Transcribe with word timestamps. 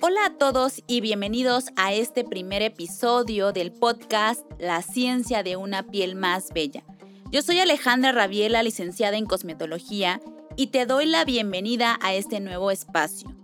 Hola 0.00 0.26
a 0.26 0.34
todos 0.34 0.84
y 0.86 1.00
bienvenidos 1.00 1.70
a 1.74 1.92
este 1.92 2.22
primer 2.22 2.62
episodio 2.62 3.50
del 3.50 3.72
podcast 3.72 4.44
La 4.56 4.80
ciencia 4.80 5.42
de 5.42 5.56
una 5.56 5.82
piel 5.82 6.14
más 6.14 6.52
bella. 6.52 6.84
Yo 7.32 7.42
soy 7.42 7.58
Alejandra 7.58 8.12
Rabiela, 8.12 8.62
licenciada 8.62 9.16
en 9.16 9.26
cosmetología, 9.26 10.20
y 10.54 10.68
te 10.68 10.86
doy 10.86 11.06
la 11.06 11.24
bienvenida 11.24 11.98
a 12.00 12.14
este 12.14 12.38
nuevo 12.38 12.70
espacio. 12.70 13.34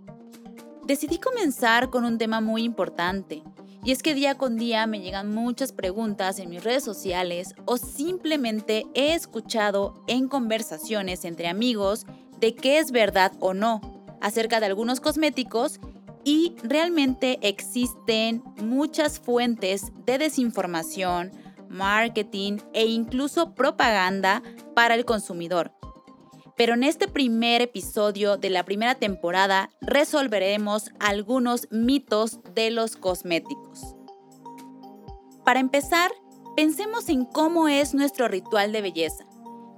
Decidí 0.85 1.17
comenzar 1.17 1.89
con 1.89 2.05
un 2.05 2.17
tema 2.17 2.39
muy 2.39 2.63
importante, 2.63 3.43
y 3.83 3.91
es 3.91 4.01
que 4.01 4.13
día 4.13 4.35
con 4.35 4.55
día 4.55 4.87
me 4.87 5.01
llegan 5.01 5.35
muchas 5.35 5.73
preguntas 5.73 6.39
en 6.39 6.49
mis 6.49 6.63
redes 6.63 6.85
sociales 6.85 7.53
o 7.65 7.75
simplemente 7.75 8.85
he 8.93 9.13
escuchado 9.13 10.05
en 10.07 10.29
conversaciones 10.29 11.25
entre 11.25 11.49
amigos 11.49 12.05
de 12.39 12.55
qué 12.55 12.79
es 12.79 12.91
verdad 12.91 13.33
o 13.41 13.53
no 13.53 13.81
acerca 14.21 14.61
de 14.61 14.67
algunos 14.67 15.01
cosméticos 15.01 15.81
y 16.25 16.55
realmente 16.63 17.37
existen 17.43 18.43
muchas 18.57 19.19
fuentes 19.19 19.93
de 20.05 20.17
desinformación, 20.17 21.31
marketing 21.69 22.57
e 22.73 22.87
incluso 22.87 23.53
propaganda 23.53 24.41
para 24.73 24.95
el 24.95 25.05
consumidor. 25.05 25.71
Pero 26.57 26.73
en 26.73 26.83
este 26.83 27.07
primer 27.07 27.61
episodio 27.61 28.37
de 28.37 28.49
la 28.49 28.65
primera 28.65 28.95
temporada 28.95 29.69
resolveremos 29.81 30.89
algunos 30.99 31.67
mitos 31.69 32.39
de 32.55 32.71
los 32.71 32.95
cosméticos. 32.95 33.95
Para 35.43 35.59
empezar, 35.59 36.11
pensemos 36.55 37.07
en 37.09 37.25
cómo 37.25 37.67
es 37.67 37.93
nuestro 37.93 38.27
ritual 38.27 38.71
de 38.71 38.81
belleza. 38.81 39.25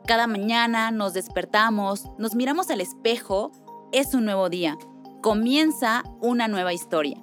Cada 0.06 0.28
mañana 0.28 0.92
nos 0.92 1.14
despertamos, 1.14 2.06
nos 2.18 2.36
miramos 2.36 2.70
al 2.70 2.80
espejo, 2.80 3.52
es 3.92 4.14
un 4.14 4.24
nuevo 4.24 4.50
día 4.50 4.78
comienza 5.22 6.04
una 6.22 6.48
nueva 6.48 6.74
historia. 6.74 7.22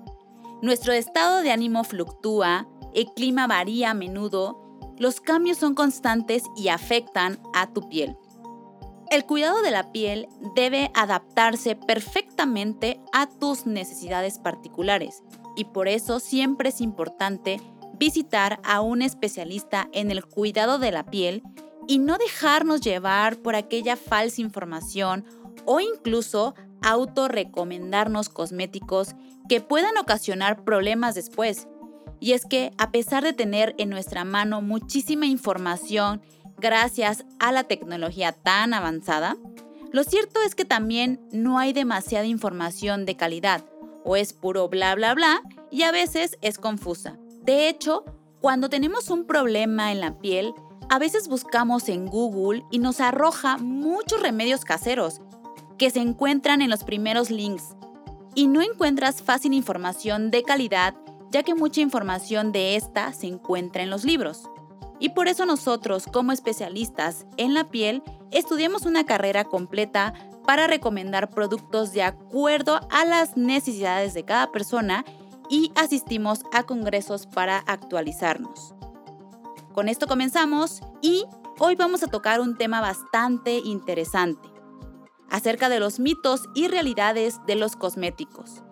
Nuestro 0.63 0.93
estado 0.93 1.43
de 1.43 1.51
ánimo 1.51 1.85
fluctúa, 1.85 2.67
el 2.95 3.07
clima 3.15 3.47
varía 3.47 3.91
a 3.91 3.95
menudo, 3.95 4.61
los 4.99 5.21
cambios 5.21 5.59
son 5.59 5.75
constantes 5.75 6.45
y 6.57 6.69
afectan 6.69 7.41
a 7.53 7.73
tu 7.73 7.89
piel. 7.89 8.17
El 9.11 9.27
cuidado 9.27 9.63
de 9.63 9.71
la 9.71 9.93
piel 9.93 10.29
debe 10.55 10.91
adaptarse 10.95 11.77
perfectamente 11.77 13.01
a 13.13 13.29
tus 13.29 13.67
necesidades 13.67 14.39
particulares 14.39 15.23
y 15.57 15.65
por 15.65 15.89
eso 15.89 16.21
siempre 16.21 16.71
es 16.71 16.81
importante 16.81 17.61
visitar 17.99 18.61
a 18.65 18.81
un 18.81 19.03
especialista 19.03 19.89
en 19.93 20.11
el 20.11 20.25
cuidado 20.25 20.79
de 20.79 20.91
la 20.91 21.05
piel 21.05 21.43
y 21.87 21.99
no 21.99 22.17
dejarnos 22.17 22.81
llevar 22.81 23.37
por 23.37 23.55
aquella 23.55 23.97
falsa 23.97 24.41
información 24.41 25.25
o 25.65 25.81
incluso 25.81 26.55
autorrecomendarnos 26.85 28.29
cosméticos 28.29 29.15
que 29.49 29.61
puedan 29.61 29.97
ocasionar 29.97 30.65
problemas 30.65 31.15
después. 31.15 31.67
Y 32.21 32.33
es 32.33 32.47
que 32.47 32.73
a 32.79 32.91
pesar 32.91 33.25
de 33.25 33.33
tener 33.33 33.75
en 33.79 33.91
nuestra 33.91 34.25
mano 34.25 34.63
muchísima 34.63 35.27
información 35.27 36.23
gracias 36.59 37.25
a 37.41 37.53
la 37.53 37.65
tecnología 37.65 38.33
tan 38.33 38.75
avanzada, 38.75 39.37
lo 39.93 40.05
cierto 40.05 40.41
es 40.47 40.55
que 40.55 40.65
también 40.65 41.21
no 41.33 41.59
hay 41.59 41.73
demasiada 41.73 42.27
información 42.27 43.07
de 43.07 43.17
calidad, 43.17 43.65
o 44.05 44.17
es 44.17 44.33
puro 44.33 44.69
bla 44.69 44.95
bla 44.95 45.15
bla 45.15 45.43
y 45.71 45.83
a 45.83 45.93
veces 45.93 46.37
es 46.43 46.59
confusa. 46.59 47.17
De 47.43 47.69
hecho, 47.69 48.05
cuando 48.41 48.69
tenemos 48.69 49.09
un 49.09 49.27
problema 49.27 49.91
en 49.93 50.01
la 50.01 50.19
piel, 50.19 50.53
a 50.91 50.99
veces 50.99 51.29
buscamos 51.29 51.89
en 51.89 52.07
Google 52.07 52.65
y 52.71 52.79
nos 52.79 53.01
arroja 53.01 53.57
muchos 53.57 54.21
remedios 54.21 54.65
caseros 54.65 55.21
que 55.79 55.91
se 55.91 56.01
encuentran 56.01 56.63
en 56.63 56.71
los 56.71 56.85
primeros 56.85 57.31
links 57.31 57.77
y 58.35 58.47
no 58.47 58.63
encuentras 58.63 59.23
fácil 59.23 59.53
información 59.53 60.31
de 60.31 60.43
calidad 60.43 60.95
ya 61.35 61.43
que 61.43 61.57
mucha 61.57 61.81
información 61.81 62.53
de 62.53 62.77
esta 62.77 63.13
se 63.13 63.27
encuentra 63.27 63.83
en 63.83 63.91
los 63.91 64.05
libros. 64.05 64.49
Y 65.01 65.09
por 65.09 65.27
eso 65.27 65.47
nosotros, 65.47 66.07
como 66.07 66.31
especialistas 66.31 67.27
en 67.37 67.55
la 67.55 67.71
piel, 67.71 68.05
estudiamos 68.31 68.87
una 68.87 69.05
carrera 69.05 69.43
completa 69.43 70.15
para 70.47 70.69
recomendar 70.69 71.31
productos 71.31 71.93
de 71.93 72.05
acuerdo 72.05 72.79
a 72.89 73.05
las 73.05 73.37
necesidades 73.37 74.15
de 74.15 74.25
cada 74.25 74.53
persona 74.53 75.05
y 75.51 75.73
asistimos 75.75 76.45
a 76.53 76.63
congresos 76.63 77.27
para 77.27 77.59
actualizarnos. 77.59 78.73
Con 79.73 79.89
esto 79.89 80.07
comenzamos 80.07 80.83
y 81.03 81.25
hoy 81.59 81.75
vamos 81.75 82.05
a 82.05 82.07
tocar 82.07 82.41
un 82.41 82.57
tema 82.57 82.81
bastante 82.81 83.59
interesante 83.59 84.54
acerca 85.31 85.69
de 85.69 85.81
los 85.81 85.99
mitos 86.01 86.49
y 86.55 86.69
realidades 86.69 87.41
de 87.47 87.57
los 87.57 87.77
cosméticos, 87.77 88.63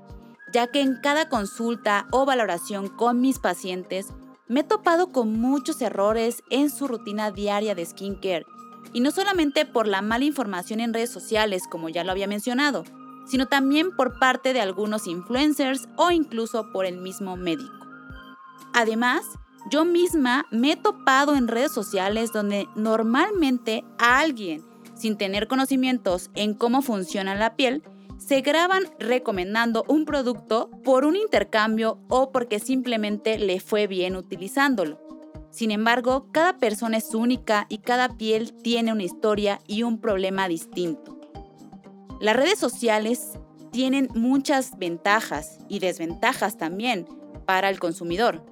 ya 0.52 0.66
que 0.68 0.80
en 0.80 0.96
cada 1.02 1.28
consulta 1.28 2.06
o 2.10 2.24
valoración 2.24 2.88
con 2.88 3.20
mis 3.20 3.38
pacientes 3.38 4.08
me 4.48 4.60
he 4.60 4.64
topado 4.64 5.12
con 5.12 5.40
muchos 5.40 5.80
errores 5.80 6.42
en 6.50 6.70
su 6.70 6.86
rutina 6.86 7.30
diaria 7.30 7.74
de 7.74 7.86
skincare, 7.86 8.46
y 8.92 9.00
no 9.00 9.10
solamente 9.10 9.64
por 9.64 9.86
la 9.86 10.02
mala 10.02 10.24
información 10.24 10.80
en 10.80 10.92
redes 10.92 11.10
sociales, 11.10 11.62
como 11.70 11.88
ya 11.88 12.04
lo 12.04 12.12
había 12.12 12.26
mencionado, 12.26 12.84
sino 13.26 13.46
también 13.46 13.94
por 13.96 14.18
parte 14.18 14.52
de 14.52 14.60
algunos 14.60 15.06
influencers 15.06 15.88
o 15.96 16.10
incluso 16.10 16.70
por 16.72 16.84
el 16.84 16.98
mismo 16.98 17.36
médico. 17.36 17.72
Además, 18.74 19.24
yo 19.70 19.84
misma 19.84 20.46
me 20.50 20.72
he 20.72 20.76
topado 20.76 21.36
en 21.36 21.48
redes 21.48 21.72
sociales 21.72 22.32
donde 22.32 22.68
normalmente 22.74 23.84
alguien 23.98 24.64
sin 25.02 25.16
tener 25.16 25.48
conocimientos 25.48 26.30
en 26.36 26.54
cómo 26.54 26.80
funciona 26.80 27.34
la 27.34 27.56
piel, 27.56 27.82
se 28.18 28.40
graban 28.40 28.84
recomendando 29.00 29.84
un 29.88 30.04
producto 30.04 30.70
por 30.84 31.04
un 31.04 31.16
intercambio 31.16 31.98
o 32.08 32.30
porque 32.30 32.60
simplemente 32.60 33.36
le 33.36 33.58
fue 33.58 33.88
bien 33.88 34.14
utilizándolo. 34.14 35.00
Sin 35.50 35.72
embargo, 35.72 36.28
cada 36.30 36.56
persona 36.56 36.98
es 36.98 37.14
única 37.16 37.66
y 37.68 37.78
cada 37.78 38.16
piel 38.16 38.52
tiene 38.52 38.92
una 38.92 39.02
historia 39.02 39.58
y 39.66 39.82
un 39.82 39.98
problema 39.98 40.46
distinto. 40.46 41.18
Las 42.20 42.36
redes 42.36 42.60
sociales 42.60 43.30
tienen 43.72 44.08
muchas 44.14 44.78
ventajas 44.78 45.58
y 45.68 45.80
desventajas 45.80 46.56
también 46.56 47.08
para 47.44 47.68
el 47.70 47.80
consumidor. 47.80 48.44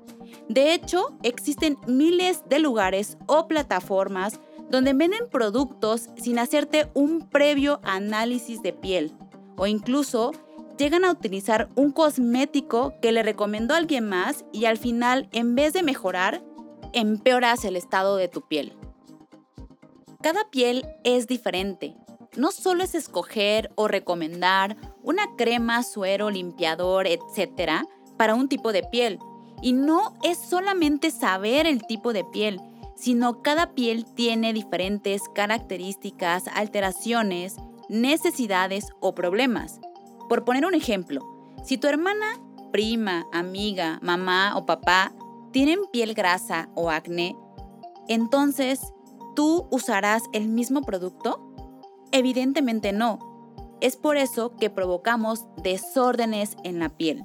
De 0.48 0.74
hecho, 0.74 1.16
existen 1.22 1.78
miles 1.86 2.42
de 2.48 2.58
lugares 2.58 3.18
o 3.26 3.46
plataformas 3.46 4.40
donde 4.70 4.92
venden 4.92 5.28
productos 5.31 6.08
sin 6.16 6.38
hacerte 6.38 6.88
un 6.94 7.28
previo 7.28 7.81
análisis 7.82 8.62
de 8.62 8.72
piel 8.72 9.12
o 9.56 9.66
incluso 9.66 10.32
llegan 10.78 11.04
a 11.04 11.10
utilizar 11.10 11.69
un 11.75 11.92
cosmético 11.92 12.94
que 13.03 13.12
le 13.12 13.22
recomendó 13.22 13.75
alguien 13.75 14.09
más 14.09 14.47
y 14.53 14.64
al 14.64 14.78
final 14.78 15.28
en 15.32 15.54
vez 15.54 15.75
de 15.75 15.82
mejorar, 15.82 16.42
empeoras 16.94 17.64
el 17.66 17.76
estado 17.76 18.16
de 18.16 18.28
tu 18.28 18.41
piel. 18.41 18.72
Cada 20.22 20.48
piel 20.50 20.86
es 21.04 21.26
diferente. 21.26 21.94
No 22.36 22.53
solo 22.53 22.84
es 22.84 22.94
escoger 22.94 23.70
o 23.75 23.88
recomendar 23.88 24.76
una 25.03 25.25
crema, 25.36 25.82
suero, 25.82 26.30
limpiador, 26.30 27.06
etc. 27.06 27.84
para 28.16 28.34
un 28.34 28.48
tipo 28.48 28.72
de 28.72 28.82
piel. 28.82 29.19
Y 29.62 29.72
no 29.72 30.14
es 30.22 30.38
solamente 30.38 31.10
saber 31.10 31.66
el 31.66 31.86
tipo 31.86 32.14
de 32.14 32.25
piel, 32.25 32.60
sino 33.00 33.40
cada 33.40 33.72
piel 33.72 34.04
tiene 34.04 34.52
diferentes 34.52 35.22
características, 35.34 36.44
alteraciones, 36.54 37.56
necesidades 37.88 38.88
o 39.00 39.14
problemas. 39.14 39.80
Por 40.28 40.44
poner 40.44 40.66
un 40.66 40.74
ejemplo, 40.74 41.22
si 41.64 41.78
tu 41.78 41.86
hermana, 41.88 42.38
prima, 42.72 43.26
amiga, 43.32 43.98
mamá 44.02 44.52
o 44.54 44.66
papá 44.66 45.14
tienen 45.50 45.80
piel 45.90 46.12
grasa 46.12 46.68
o 46.74 46.90
acné, 46.90 47.34
entonces, 48.06 48.92
¿tú 49.34 49.66
usarás 49.70 50.24
el 50.34 50.48
mismo 50.48 50.82
producto? 50.82 51.40
Evidentemente 52.12 52.92
no. 52.92 53.18
Es 53.80 53.96
por 53.96 54.18
eso 54.18 54.54
que 54.56 54.68
provocamos 54.68 55.46
desórdenes 55.62 56.56
en 56.64 56.78
la 56.78 56.91
piel. 56.91 57.24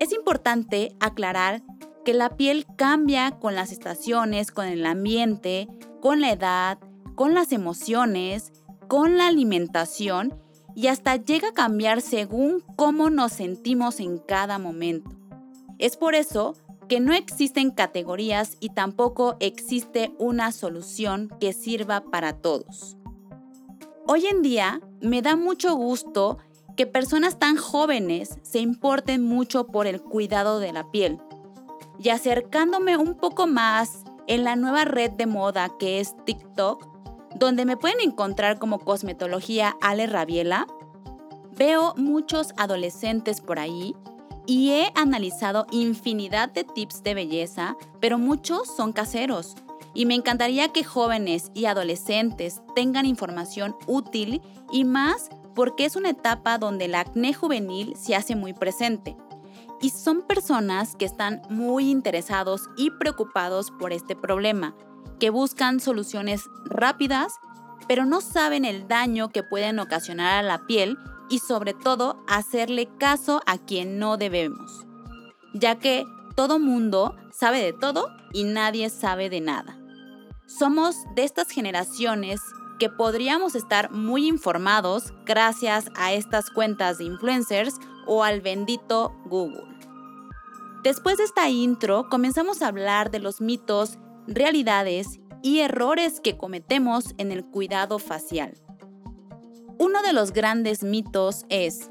Es 0.00 0.12
importante 0.12 0.96
aclarar 1.00 1.62
que 2.04 2.14
la 2.14 2.36
piel 2.36 2.66
cambia 2.76 3.32
con 3.32 3.54
las 3.54 3.72
estaciones, 3.72 4.50
con 4.50 4.66
el 4.66 4.86
ambiente, 4.86 5.68
con 6.00 6.20
la 6.20 6.32
edad, 6.32 6.78
con 7.14 7.34
las 7.34 7.52
emociones, 7.52 8.52
con 8.88 9.16
la 9.16 9.26
alimentación 9.26 10.34
y 10.74 10.86
hasta 10.86 11.16
llega 11.16 11.48
a 11.48 11.52
cambiar 11.52 12.00
según 12.00 12.62
cómo 12.76 13.10
nos 13.10 13.32
sentimos 13.32 14.00
en 14.00 14.18
cada 14.18 14.58
momento. 14.58 15.10
Es 15.78 15.96
por 15.96 16.14
eso 16.14 16.54
que 16.88 17.00
no 17.00 17.12
existen 17.12 17.70
categorías 17.70 18.56
y 18.60 18.70
tampoco 18.70 19.36
existe 19.40 20.12
una 20.18 20.52
solución 20.52 21.30
que 21.40 21.52
sirva 21.52 22.00
para 22.00 22.32
todos. 22.32 22.96
Hoy 24.06 24.26
en 24.26 24.42
día 24.42 24.80
me 25.02 25.20
da 25.20 25.36
mucho 25.36 25.74
gusto 25.74 26.38
que 26.76 26.86
personas 26.86 27.38
tan 27.38 27.56
jóvenes 27.56 28.38
se 28.42 28.60
importen 28.60 29.22
mucho 29.22 29.66
por 29.66 29.86
el 29.86 30.00
cuidado 30.00 30.60
de 30.60 30.72
la 30.72 30.90
piel 30.90 31.18
y 31.98 32.10
acercándome 32.10 32.96
un 32.96 33.14
poco 33.14 33.46
más 33.46 34.04
en 34.26 34.44
la 34.44 34.56
nueva 34.56 34.84
red 34.84 35.10
de 35.12 35.26
moda 35.26 35.70
que 35.78 36.00
es 36.00 36.14
TikTok, 36.24 36.86
donde 37.34 37.64
me 37.64 37.76
pueden 37.76 38.00
encontrar 38.00 38.58
como 38.58 38.78
cosmetología 38.78 39.76
Ale 39.80 40.06
Rabiela, 40.06 40.66
Veo 41.58 41.92
muchos 41.96 42.54
adolescentes 42.56 43.40
por 43.40 43.58
ahí 43.58 43.96
y 44.46 44.70
he 44.70 44.92
analizado 44.94 45.66
infinidad 45.72 46.48
de 46.52 46.62
tips 46.62 47.02
de 47.02 47.14
belleza, 47.14 47.76
pero 47.98 48.16
muchos 48.16 48.68
son 48.76 48.92
caseros. 48.92 49.56
Y 49.92 50.06
me 50.06 50.14
encantaría 50.14 50.68
que 50.68 50.84
jóvenes 50.84 51.50
y 51.54 51.64
adolescentes 51.64 52.62
tengan 52.76 53.06
información 53.06 53.74
útil 53.88 54.40
y 54.70 54.84
más 54.84 55.30
porque 55.56 55.84
es 55.84 55.96
una 55.96 56.10
etapa 56.10 56.58
donde 56.58 56.84
el 56.84 56.94
acné 56.94 57.34
juvenil 57.34 57.96
se 57.96 58.14
hace 58.14 58.36
muy 58.36 58.52
presente. 58.52 59.16
Y 59.80 59.90
son 59.90 60.22
personas 60.22 60.96
que 60.96 61.04
están 61.04 61.42
muy 61.50 61.90
interesados 61.90 62.68
y 62.76 62.90
preocupados 62.90 63.70
por 63.70 63.92
este 63.92 64.16
problema, 64.16 64.74
que 65.20 65.30
buscan 65.30 65.80
soluciones 65.80 66.42
rápidas, 66.64 67.34
pero 67.86 68.04
no 68.04 68.20
saben 68.20 68.64
el 68.64 68.88
daño 68.88 69.30
que 69.30 69.42
pueden 69.42 69.78
ocasionar 69.78 70.38
a 70.38 70.42
la 70.42 70.66
piel 70.66 70.98
y 71.30 71.38
sobre 71.38 71.74
todo 71.74 72.22
hacerle 72.26 72.88
caso 72.98 73.40
a 73.46 73.58
quien 73.58 73.98
no 73.98 74.16
debemos, 74.16 74.86
ya 75.54 75.78
que 75.78 76.04
todo 76.34 76.58
mundo 76.58 77.16
sabe 77.32 77.62
de 77.62 77.72
todo 77.72 78.10
y 78.32 78.44
nadie 78.44 78.90
sabe 78.90 79.30
de 79.30 79.40
nada. 79.40 79.78
Somos 80.46 80.96
de 81.14 81.24
estas 81.24 81.50
generaciones 81.50 82.40
que 82.78 82.88
podríamos 82.88 83.54
estar 83.54 83.90
muy 83.90 84.26
informados 84.26 85.12
gracias 85.26 85.90
a 85.96 86.12
estas 86.12 86.50
cuentas 86.50 86.98
de 86.98 87.04
influencers 87.04 87.74
o 88.06 88.24
al 88.24 88.40
bendito 88.40 89.12
Google. 89.26 89.67
Después 90.82 91.18
de 91.18 91.24
esta 91.24 91.48
intro, 91.48 92.08
comenzamos 92.08 92.62
a 92.62 92.68
hablar 92.68 93.10
de 93.10 93.18
los 93.18 93.40
mitos, 93.40 93.98
realidades 94.28 95.20
y 95.42 95.60
errores 95.60 96.20
que 96.20 96.36
cometemos 96.36 97.14
en 97.18 97.32
el 97.32 97.44
cuidado 97.44 97.98
facial. 97.98 98.54
Uno 99.78 100.02
de 100.02 100.12
los 100.12 100.32
grandes 100.32 100.82
mitos 100.82 101.46
es 101.48 101.90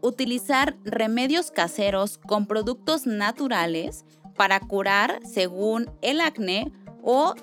utilizar 0.00 0.76
remedios 0.84 1.50
caseros 1.50 2.18
con 2.18 2.46
productos 2.46 3.06
naturales 3.06 4.04
para 4.36 4.60
curar 4.60 5.20
según 5.24 5.90
el 6.02 6.20
acné 6.20 6.72
o 7.02 7.34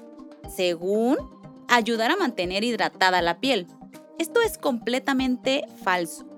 según 0.53 1.17
ayudar 1.69 2.11
a 2.11 2.17
mantener 2.17 2.63
hidratada 2.63 3.21
la 3.21 3.39
piel. 3.39 3.67
Esto 4.19 4.41
es 4.41 4.57
completamente 4.57 5.65
falso. 5.83 6.30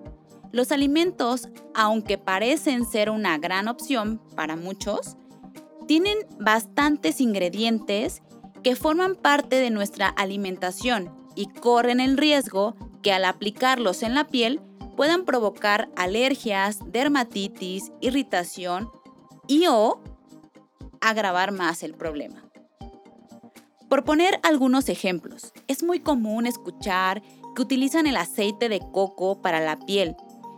Los 0.54 0.72
alimentos, 0.72 1.50
aunque 1.74 2.20
parecen 2.20 2.86
ser 2.86 3.10
una 3.10 3.40
gran 3.40 3.68
opción 3.68 4.22
para 4.36 4.56
muchos, 4.56 5.18
tienen 5.88 6.16
bastantes 6.40 7.20
ingredientes 7.22 8.22
que 8.62 8.76
forman 8.76 9.16
parte 9.16 9.56
de 9.56 9.72
nuestra 9.72 10.08
alimentación 10.10 11.12
y 11.36 11.48
corren 11.48 12.00
el 12.00 12.18
riesgo 12.18 12.76
que 13.02 13.12
al 13.12 13.26
aplicarlos 13.26 14.04
en 14.04 14.14
la 14.14 14.28
piel 14.28 14.62
puedan 14.96 15.26
provocar 15.26 15.90
alergias, 15.96 16.78
dermatitis, 16.86 17.92
irritación 18.00 18.92
y 19.48 19.66
o 19.66 20.04
agravar 21.02 21.52
más 21.52 21.82
el 21.82 21.96
problema. 21.96 22.44
Por 23.90 24.04
poner 24.04 24.40
algunos 24.44 24.88
ejemplos, 24.88 25.52
es 25.68 25.82
muy 25.82 26.00
común 26.00 26.46
escuchar 26.46 27.24
que 27.56 27.62
utilizan 27.64 28.06
el 28.06 28.18
aceite 28.18 28.70
de 28.70 28.82
coco 28.92 29.42
para 29.42 29.60
la 29.60 29.80
piel. 29.80 30.16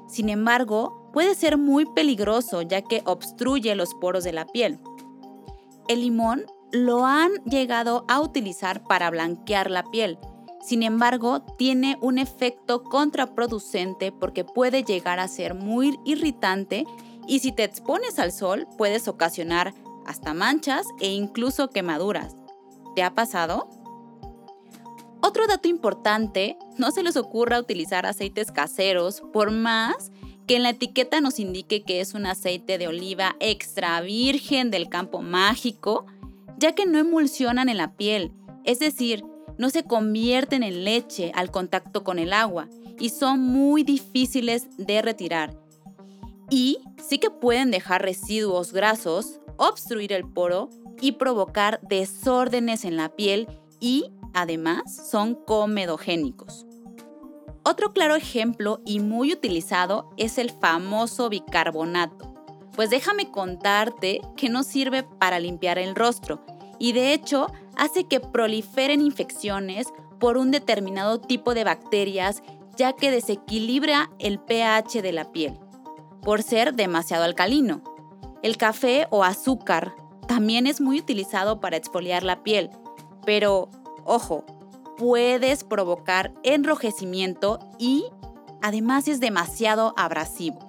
Sin 0.07 0.29
embargo, 0.29 1.09
puede 1.13 1.35
ser 1.35 1.57
muy 1.57 1.85
peligroso 1.85 2.61
ya 2.61 2.81
que 2.81 3.01
obstruye 3.05 3.75
los 3.75 3.93
poros 3.95 4.23
de 4.23 4.33
la 4.33 4.45
piel. 4.45 4.79
El 5.87 6.01
limón 6.01 6.45
lo 6.71 7.05
han 7.05 7.31
llegado 7.45 8.05
a 8.07 8.19
utilizar 8.19 8.83
para 8.83 9.09
blanquear 9.09 9.69
la 9.69 9.83
piel, 9.83 10.17
sin 10.65 10.81
embargo, 10.81 11.41
tiene 11.59 11.99
un 12.01 12.17
efecto 12.17 12.81
contraproducente 12.81 14.11
porque 14.11 14.43
puede 14.43 14.83
llegar 14.83 15.19
a 15.19 15.27
ser 15.27 15.53
muy 15.53 15.99
irritante 16.05 16.87
y 17.27 17.39
si 17.39 17.51
te 17.51 17.63
expones 17.63 18.17
al 18.17 18.31
sol 18.31 18.67
puedes 18.75 19.07
ocasionar 19.07 19.75
hasta 20.07 20.33
manchas 20.33 20.87
e 20.99 21.13
incluso 21.13 21.69
quemaduras. 21.69 22.35
¿Te 22.95 23.03
ha 23.03 23.13
pasado? 23.13 23.67
Otro 25.27 25.47
dato 25.47 25.67
importante, 25.67 26.55
no 26.77 26.91
se 26.91 27.01
les 27.01 27.17
ocurra 27.17 27.59
utilizar 27.59 28.05
aceites 28.05 28.51
caseros 28.51 29.23
por 29.33 29.49
más 29.49 30.11
que 30.45 30.55
en 30.55 30.61
la 30.61 30.69
etiqueta 30.69 31.19
nos 31.19 31.39
indique 31.39 31.81
que 31.81 31.99
es 31.99 32.13
un 32.13 32.27
aceite 32.27 32.77
de 32.77 32.87
oliva 32.87 33.35
extra 33.39 33.99
virgen 34.01 34.69
del 34.69 34.87
campo 34.87 35.23
mágico, 35.23 36.05
ya 36.59 36.75
que 36.75 36.85
no 36.85 36.99
emulsionan 36.99 37.69
en 37.69 37.77
la 37.77 37.95
piel, 37.95 38.33
es 38.65 38.77
decir, 38.77 39.25
no 39.57 39.71
se 39.71 39.83
convierten 39.83 40.61
en 40.61 40.83
leche 40.83 41.31
al 41.33 41.49
contacto 41.49 42.03
con 42.03 42.19
el 42.19 42.31
agua 42.31 42.69
y 42.99 43.09
son 43.09 43.39
muy 43.39 43.81
difíciles 43.81 44.67
de 44.77 45.01
retirar. 45.01 45.57
Y 46.51 46.77
sí 47.03 47.17
que 47.17 47.31
pueden 47.31 47.71
dejar 47.71 48.03
residuos 48.03 48.73
grasos, 48.73 49.39
obstruir 49.57 50.13
el 50.13 50.23
poro 50.23 50.69
y 51.01 51.13
provocar 51.13 51.79
desórdenes 51.81 52.85
en 52.85 52.95
la 52.95 53.09
piel 53.09 53.47
y 53.79 54.11
además 54.35 55.09
son 55.09 55.33
comedogénicos. 55.33 56.67
Otro 57.63 57.93
claro 57.93 58.15
ejemplo 58.15 58.81
y 58.85 58.99
muy 58.99 59.33
utilizado 59.33 60.11
es 60.17 60.37
el 60.37 60.51
famoso 60.51 61.29
bicarbonato. 61.29 62.31
Pues 62.75 62.91
déjame 62.91 63.31
contarte 63.31 64.21
que 64.37 64.49
no 64.49 64.61
sirve 64.61 65.01
para 65.01 65.39
limpiar 65.39 65.79
el 65.79 65.95
rostro, 65.95 66.45
y 66.77 66.91
de 66.91 67.13
hecho 67.13 67.47
hace 67.75 68.03
que 68.03 68.19
proliferen 68.19 69.01
infecciones 69.01 69.87
por 70.19 70.37
un 70.37 70.51
determinado 70.51 71.19
tipo 71.19 71.53
de 71.53 71.63
bacterias 71.63 72.43
ya 72.75 72.93
que 72.93 73.09
desequilibra 73.09 74.11
el 74.19 74.39
pH 74.39 75.01
de 75.01 75.13
la 75.13 75.31
piel, 75.31 75.57
por 76.21 76.43
ser 76.43 76.75
demasiado 76.75 77.23
alcalino. 77.23 77.81
El 78.43 78.57
café 78.57 79.07
o 79.09 79.23
azúcar 79.23 79.95
también 80.27 80.67
es 80.67 80.81
muy 80.81 80.99
utilizado 80.99 81.59
para 81.59 81.77
exfoliar 81.77 82.23
la 82.23 82.43
piel, 82.43 82.69
pero 83.25 83.69
ojo, 84.05 84.45
puedes 84.97 85.63
provocar 85.63 86.33
enrojecimiento 86.43 87.59
y 87.77 88.05
además 88.61 89.07
es 89.07 89.19
demasiado 89.19 89.93
abrasivo. 89.97 90.59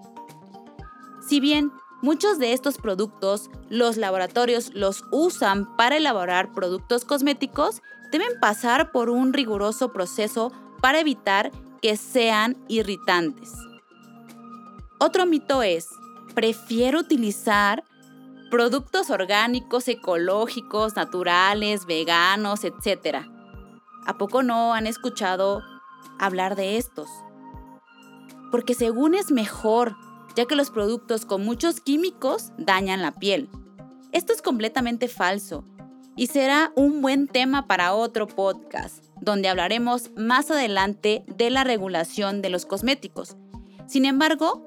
Si 1.29 1.41
bien 1.41 1.71
Muchos 2.03 2.39
de 2.39 2.53
estos 2.53 2.77
productos 2.77 3.51
los 3.71 3.97
laboratorios 3.97 4.75
los 4.75 5.03
usan 5.11 5.77
para 5.77 5.97
elaborar 5.97 6.53
productos 6.53 7.07
cosméticos, 7.07 7.81
deben 8.13 8.39
pasar 8.39 8.93
por 8.93 9.09
un 9.09 9.33
riguroso 9.33 9.93
proceso 9.93 10.53
para 10.83 11.01
evitar 11.01 11.51
que 11.81 11.97
sean 11.97 12.57
irritantes. 12.69 13.51
Otro 15.01 15.25
mito 15.25 15.63
es, 15.63 15.89
prefiero 16.35 17.01
utilizar 17.01 17.83
productos 18.51 19.11
orgánicos, 19.11 19.89
ecológicos, 19.89 20.97
naturales, 20.97 21.87
veganos, 21.87 22.65
etc. 22.65 23.27
¿A 24.07 24.19
poco 24.19 24.43
no 24.43 24.75
han 24.75 24.87
escuchado 24.87 25.63
hablar 26.19 26.57
de 26.57 26.77
estos? 26.77 27.09
Porque 28.51 28.75
según 28.75 29.15
es 29.15 29.31
mejor 29.31 29.97
ya 30.37 30.45
que 30.45 30.55
los 30.55 30.71
productos 30.71 31.25
con 31.25 31.45
muchos 31.45 31.81
químicos 31.81 32.53
dañan 32.59 33.01
la 33.01 33.13
piel. 33.13 33.49
Esto 34.13 34.35
es 34.35 34.43
completamente 34.43 35.09
falso 35.09 35.65
y 36.15 36.29
será 36.29 36.73
un 36.77 37.01
buen 37.01 37.27
tema 37.27 37.67
para 37.67 37.95
otro 37.95 38.27
podcast, 38.27 39.05
donde 39.21 39.49
hablaremos 39.49 40.11
más 40.15 40.51
adelante 40.51 41.25
de 41.27 41.51
la 41.51 41.65
regulación 41.65 42.43
de 42.43 42.51
los 42.51 42.67
cosméticos. 42.67 43.37
Sin 43.87 44.05
embargo, 44.05 44.65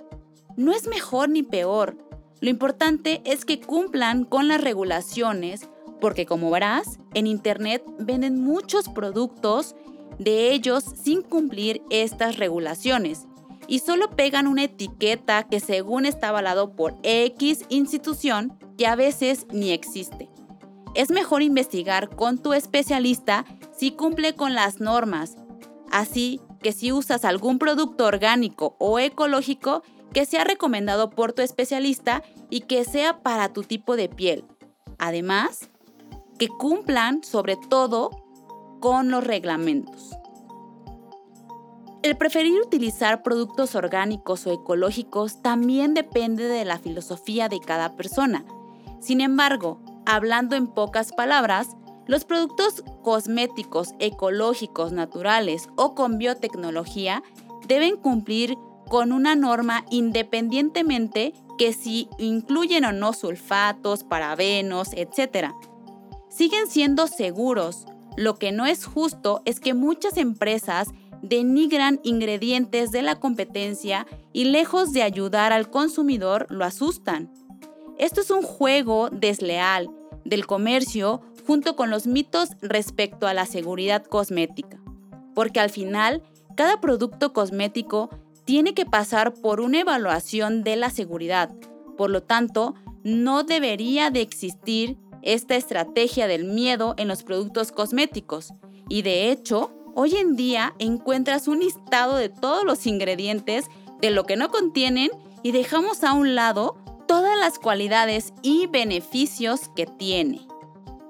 no 0.57 0.73
es 0.73 0.87
mejor 0.87 1.29
ni 1.29 1.43
peor. 1.43 1.97
Lo 2.41 2.49
importante 2.49 3.21
es 3.25 3.45
que 3.45 3.59
cumplan 3.59 4.23
con 4.23 4.47
las 4.47 4.61
regulaciones, 4.61 5.69
porque 5.99 6.25
como 6.25 6.49
verás, 6.51 6.99
en 7.13 7.27
Internet 7.27 7.83
venden 7.97 8.41
muchos 8.41 8.87
productos 8.89 9.75
de 10.17 10.51
ellos 10.51 10.83
sin 11.01 11.21
cumplir 11.21 11.81
estas 11.89 12.37
regulaciones 12.37 13.27
y 13.69 13.79
solo 13.79 14.09
pegan 14.09 14.47
una 14.47 14.63
etiqueta 14.63 15.43
que 15.43 15.59
según 15.59 16.05
está 16.05 16.29
avalado 16.29 16.75
por 16.75 16.95
X 17.03 17.65
institución 17.69 18.57
que 18.77 18.87
a 18.87 18.95
veces 18.95 19.45
ni 19.51 19.71
existe. 19.71 20.27
Es 20.95 21.11
mejor 21.11 21.43
investigar 21.43 22.09
con 22.15 22.39
tu 22.39 22.53
especialista 22.53 23.45
si 23.77 23.91
cumple 23.91 24.33
con 24.33 24.55
las 24.55 24.79
normas. 24.79 25.37
Así 25.91 26.41
que 26.63 26.71
si 26.71 26.91
usas 26.91 27.25
algún 27.25 27.59
producto 27.59 28.05
orgánico 28.05 28.75
o 28.79 28.97
ecológico, 28.97 29.83
que 30.13 30.25
sea 30.25 30.43
recomendado 30.43 31.09
por 31.09 31.33
tu 31.33 31.41
especialista 31.41 32.23
y 32.49 32.61
que 32.61 32.83
sea 32.83 33.21
para 33.21 33.53
tu 33.53 33.63
tipo 33.63 33.95
de 33.95 34.09
piel. 34.09 34.43
Además, 34.97 35.69
que 36.37 36.47
cumplan 36.47 37.23
sobre 37.23 37.57
todo 37.57 38.11
con 38.79 39.11
los 39.11 39.23
reglamentos. 39.23 40.11
El 42.01 42.15
preferir 42.15 42.61
utilizar 42.61 43.23
productos 43.23 43.75
orgánicos 43.75 44.47
o 44.47 44.53
ecológicos 44.53 45.41
también 45.41 45.93
depende 45.93 46.45
de 46.45 46.63
la 46.63 46.79
filosofía 46.79 47.49
de 47.49 47.59
cada 47.59 47.97
persona. 47.97 48.45
Sin 49.01 49.19
embargo, 49.19 49.81
hablando 50.05 50.55
en 50.55 50.67
pocas 50.67 51.11
palabras, 51.11 51.67
los 52.07 52.23
productos 52.23 52.83
cosméticos 53.03 53.89
ecológicos 53.99 54.93
naturales 54.93 55.67
o 55.75 55.93
con 55.93 56.17
biotecnología 56.17 57.21
deben 57.67 57.97
cumplir 57.97 58.57
con 58.89 59.11
una 59.11 59.35
norma 59.35 59.85
independientemente 59.89 61.33
que 61.57 61.73
si 61.73 62.09
incluyen 62.17 62.85
o 62.85 62.91
no 62.91 63.13
sulfatos, 63.13 64.03
parabenos, 64.03 64.89
etc. 64.93 65.51
Siguen 66.29 66.67
siendo 66.67 67.07
seguros. 67.07 67.85
Lo 68.17 68.35
que 68.35 68.51
no 68.51 68.65
es 68.65 68.85
justo 68.85 69.41
es 69.45 69.59
que 69.59 69.73
muchas 69.73 70.17
empresas 70.17 70.89
denigran 71.21 71.99
ingredientes 72.03 72.91
de 72.91 73.01
la 73.01 73.19
competencia 73.19 74.07
y 74.33 74.45
lejos 74.45 74.93
de 74.93 75.03
ayudar 75.03 75.53
al 75.53 75.69
consumidor 75.69 76.47
lo 76.49 76.65
asustan. 76.65 77.31
Esto 77.97 78.21
es 78.21 78.31
un 78.31 78.41
juego 78.41 79.09
desleal 79.09 79.89
del 80.23 80.47
comercio 80.47 81.21
junto 81.45 81.75
con 81.75 81.89
los 81.89 82.07
mitos 82.07 82.51
respecto 82.61 83.27
a 83.27 83.33
la 83.33 83.45
seguridad 83.45 84.03
cosmética, 84.05 84.79
porque 85.35 85.59
al 85.59 85.69
final 85.69 86.23
cada 86.55 86.79
producto 86.79 87.33
cosmético 87.33 88.09
tiene 88.49 88.73
que 88.73 88.87
pasar 88.87 89.35
por 89.35 89.61
una 89.61 89.81
evaluación 89.81 90.63
de 90.63 90.75
la 90.75 90.89
seguridad. 90.89 91.51
Por 91.99 92.09
lo 92.09 92.23
tanto, 92.23 92.73
no 93.03 93.43
debería 93.43 94.09
de 94.09 94.21
existir 94.21 94.97
esta 95.21 95.55
estrategia 95.55 96.25
del 96.25 96.45
miedo 96.45 96.95
en 96.97 97.07
los 97.07 97.21
productos 97.21 97.71
cosméticos. 97.71 98.55
Y 98.89 99.03
de 99.03 99.29
hecho, 99.29 99.71
hoy 99.93 100.15
en 100.15 100.35
día 100.35 100.73
encuentras 100.79 101.47
un 101.47 101.59
listado 101.59 102.15
de 102.15 102.29
todos 102.29 102.63
los 102.63 102.87
ingredientes, 102.87 103.65
de 104.01 104.09
lo 104.09 104.23
que 104.23 104.35
no 104.35 104.49
contienen 104.49 105.11
y 105.43 105.51
dejamos 105.51 106.03
a 106.03 106.13
un 106.13 106.33
lado 106.33 106.75
todas 107.07 107.37
las 107.37 107.59
cualidades 107.59 108.33
y 108.41 108.65
beneficios 108.65 109.69
que 109.75 109.85
tiene. 109.85 110.41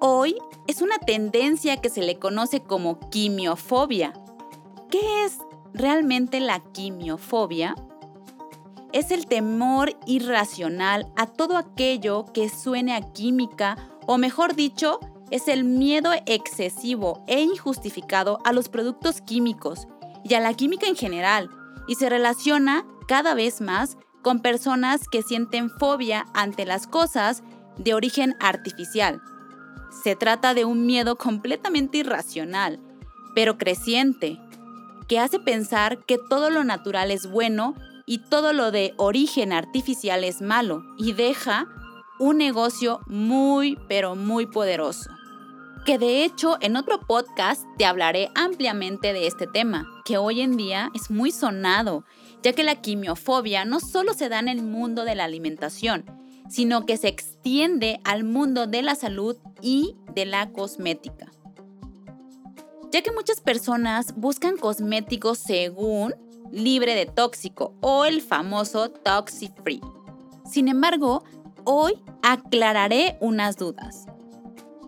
Hoy 0.01 0.35
es 0.67 0.81
una 0.81 0.99
tendencia 0.99 1.77
que 1.77 1.89
se 1.89 2.01
le 2.01 2.19
conoce 2.19 2.59
como 2.59 2.99
quimiofobia. 3.11 4.11
¿Qué 4.91 5.23
es 5.23 5.37
realmente 5.73 6.39
la 6.39 6.59
quimiofobia? 6.59 7.75
Es 8.91 9.11
el 9.11 9.27
temor 9.27 9.95
irracional 10.07 11.11
a 11.15 11.27
todo 11.27 11.57
aquello 11.57 12.25
que 12.33 12.49
suene 12.49 12.95
a 12.95 13.01
química 13.13 13.77
o 14.07 14.17
mejor 14.17 14.55
dicho, 14.55 14.99
es 15.29 15.47
el 15.47 15.63
miedo 15.63 16.11
excesivo 16.25 17.23
e 17.27 17.41
injustificado 17.41 18.39
a 18.43 18.53
los 18.53 18.69
productos 18.69 19.21
químicos 19.21 19.87
y 20.23 20.33
a 20.33 20.39
la 20.39 20.55
química 20.55 20.87
en 20.87 20.95
general 20.95 21.51
y 21.87 21.95
se 21.95 22.09
relaciona 22.09 22.87
cada 23.07 23.35
vez 23.35 23.61
más 23.61 23.97
con 24.23 24.39
personas 24.39 25.07
que 25.07 25.21
sienten 25.21 25.69
fobia 25.69 26.25
ante 26.33 26.65
las 26.65 26.87
cosas 26.87 27.43
de 27.77 27.93
origen 27.93 28.35
artificial. 28.39 29.21
Se 30.03 30.15
trata 30.15 30.53
de 30.53 30.65
un 30.65 30.85
miedo 30.85 31.15
completamente 31.17 31.99
irracional, 31.99 32.79
pero 33.35 33.57
creciente, 33.57 34.39
que 35.09 35.19
hace 35.19 35.39
pensar 35.39 36.05
que 36.05 36.19
todo 36.29 36.51
lo 36.51 36.63
natural 36.63 37.09
es 37.09 37.29
bueno 37.29 37.73
y 38.05 38.19
todo 38.19 38.53
lo 38.53 38.71
de 38.71 38.93
origen 38.97 39.51
artificial 39.51 40.23
es 40.23 40.39
malo 40.39 40.83
y 40.97 41.13
deja 41.13 41.67
un 42.19 42.37
negocio 42.37 43.01
muy, 43.07 43.77
pero 43.87 44.15
muy 44.15 44.45
poderoso. 44.45 45.09
Que 45.83 45.97
de 45.97 46.23
hecho 46.23 46.57
en 46.61 46.75
otro 46.75 46.99
podcast 46.99 47.63
te 47.77 47.85
hablaré 47.85 48.29
ampliamente 48.35 49.11
de 49.11 49.25
este 49.25 49.47
tema, 49.47 49.87
que 50.05 50.19
hoy 50.19 50.41
en 50.41 50.57
día 50.57 50.91
es 50.93 51.09
muy 51.09 51.31
sonado, 51.31 52.05
ya 52.43 52.53
que 52.53 52.63
la 52.63 52.75
quimiofobia 52.75 53.65
no 53.65 53.79
solo 53.79 54.13
se 54.13 54.29
da 54.29 54.37
en 54.37 54.47
el 54.47 54.61
mundo 54.61 55.05
de 55.05 55.15
la 55.15 55.23
alimentación, 55.23 56.05
sino 56.49 56.85
que 56.85 56.97
se 56.97 57.07
extiende 57.07 57.99
al 58.03 58.23
mundo 58.23 58.67
de 58.67 58.83
la 58.83 58.93
salud 58.93 59.37
y 59.61 59.95
de 60.13 60.27
la 60.27 60.51
cosmética 60.51 61.31
ya 62.91 63.01
que 63.01 63.11
muchas 63.11 63.41
personas 63.41 64.13
buscan 64.15 64.57
cosméticos 64.57 65.37
según 65.37 66.15
libre 66.51 66.95
de 66.95 67.05
tóxico 67.05 67.75
o 67.81 68.05
el 68.05 68.21
famoso 68.21 68.89
toxic 68.89 69.53
free. 69.63 69.81
Sin 70.45 70.67
embargo, 70.67 71.23
hoy 71.63 71.93
aclararé 72.23 73.17
unas 73.21 73.57
dudas. 73.57 74.07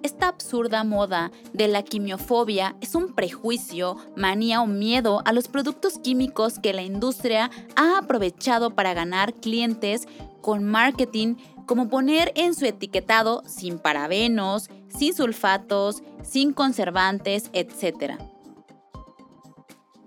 Esta 0.03 0.29
absurda 0.29 0.83
moda 0.83 1.31
de 1.53 1.67
la 1.67 1.83
quimiofobia 1.83 2.75
es 2.81 2.95
un 2.95 3.13
prejuicio, 3.13 3.97
manía 4.15 4.61
o 4.61 4.65
miedo 4.65 5.21
a 5.25 5.31
los 5.31 5.47
productos 5.47 5.99
químicos 5.99 6.57
que 6.57 6.73
la 6.73 6.81
industria 6.81 7.51
ha 7.75 7.99
aprovechado 7.99 8.71
para 8.71 8.95
ganar 8.95 9.35
clientes 9.35 10.07
con 10.41 10.63
marketing 10.63 11.35
como 11.67 11.87
poner 11.87 12.31
en 12.35 12.55
su 12.55 12.65
etiquetado 12.65 13.43
sin 13.45 13.77
parabenos, 13.77 14.71
sin 14.97 15.13
sulfatos, 15.13 16.03
sin 16.23 16.53
conservantes, 16.53 17.49
etc. 17.53 18.15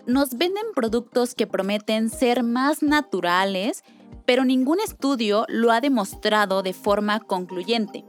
Nos 0.06 0.36
venden 0.36 0.64
productos 0.74 1.34
que 1.34 1.46
prometen 1.46 2.10
ser 2.10 2.42
más 2.42 2.82
naturales, 2.82 3.84
pero 4.26 4.44
ningún 4.44 4.80
estudio 4.80 5.46
lo 5.48 5.72
ha 5.72 5.80
demostrado 5.80 6.62
de 6.62 6.72
forma 6.72 7.20
concluyente. 7.20 8.04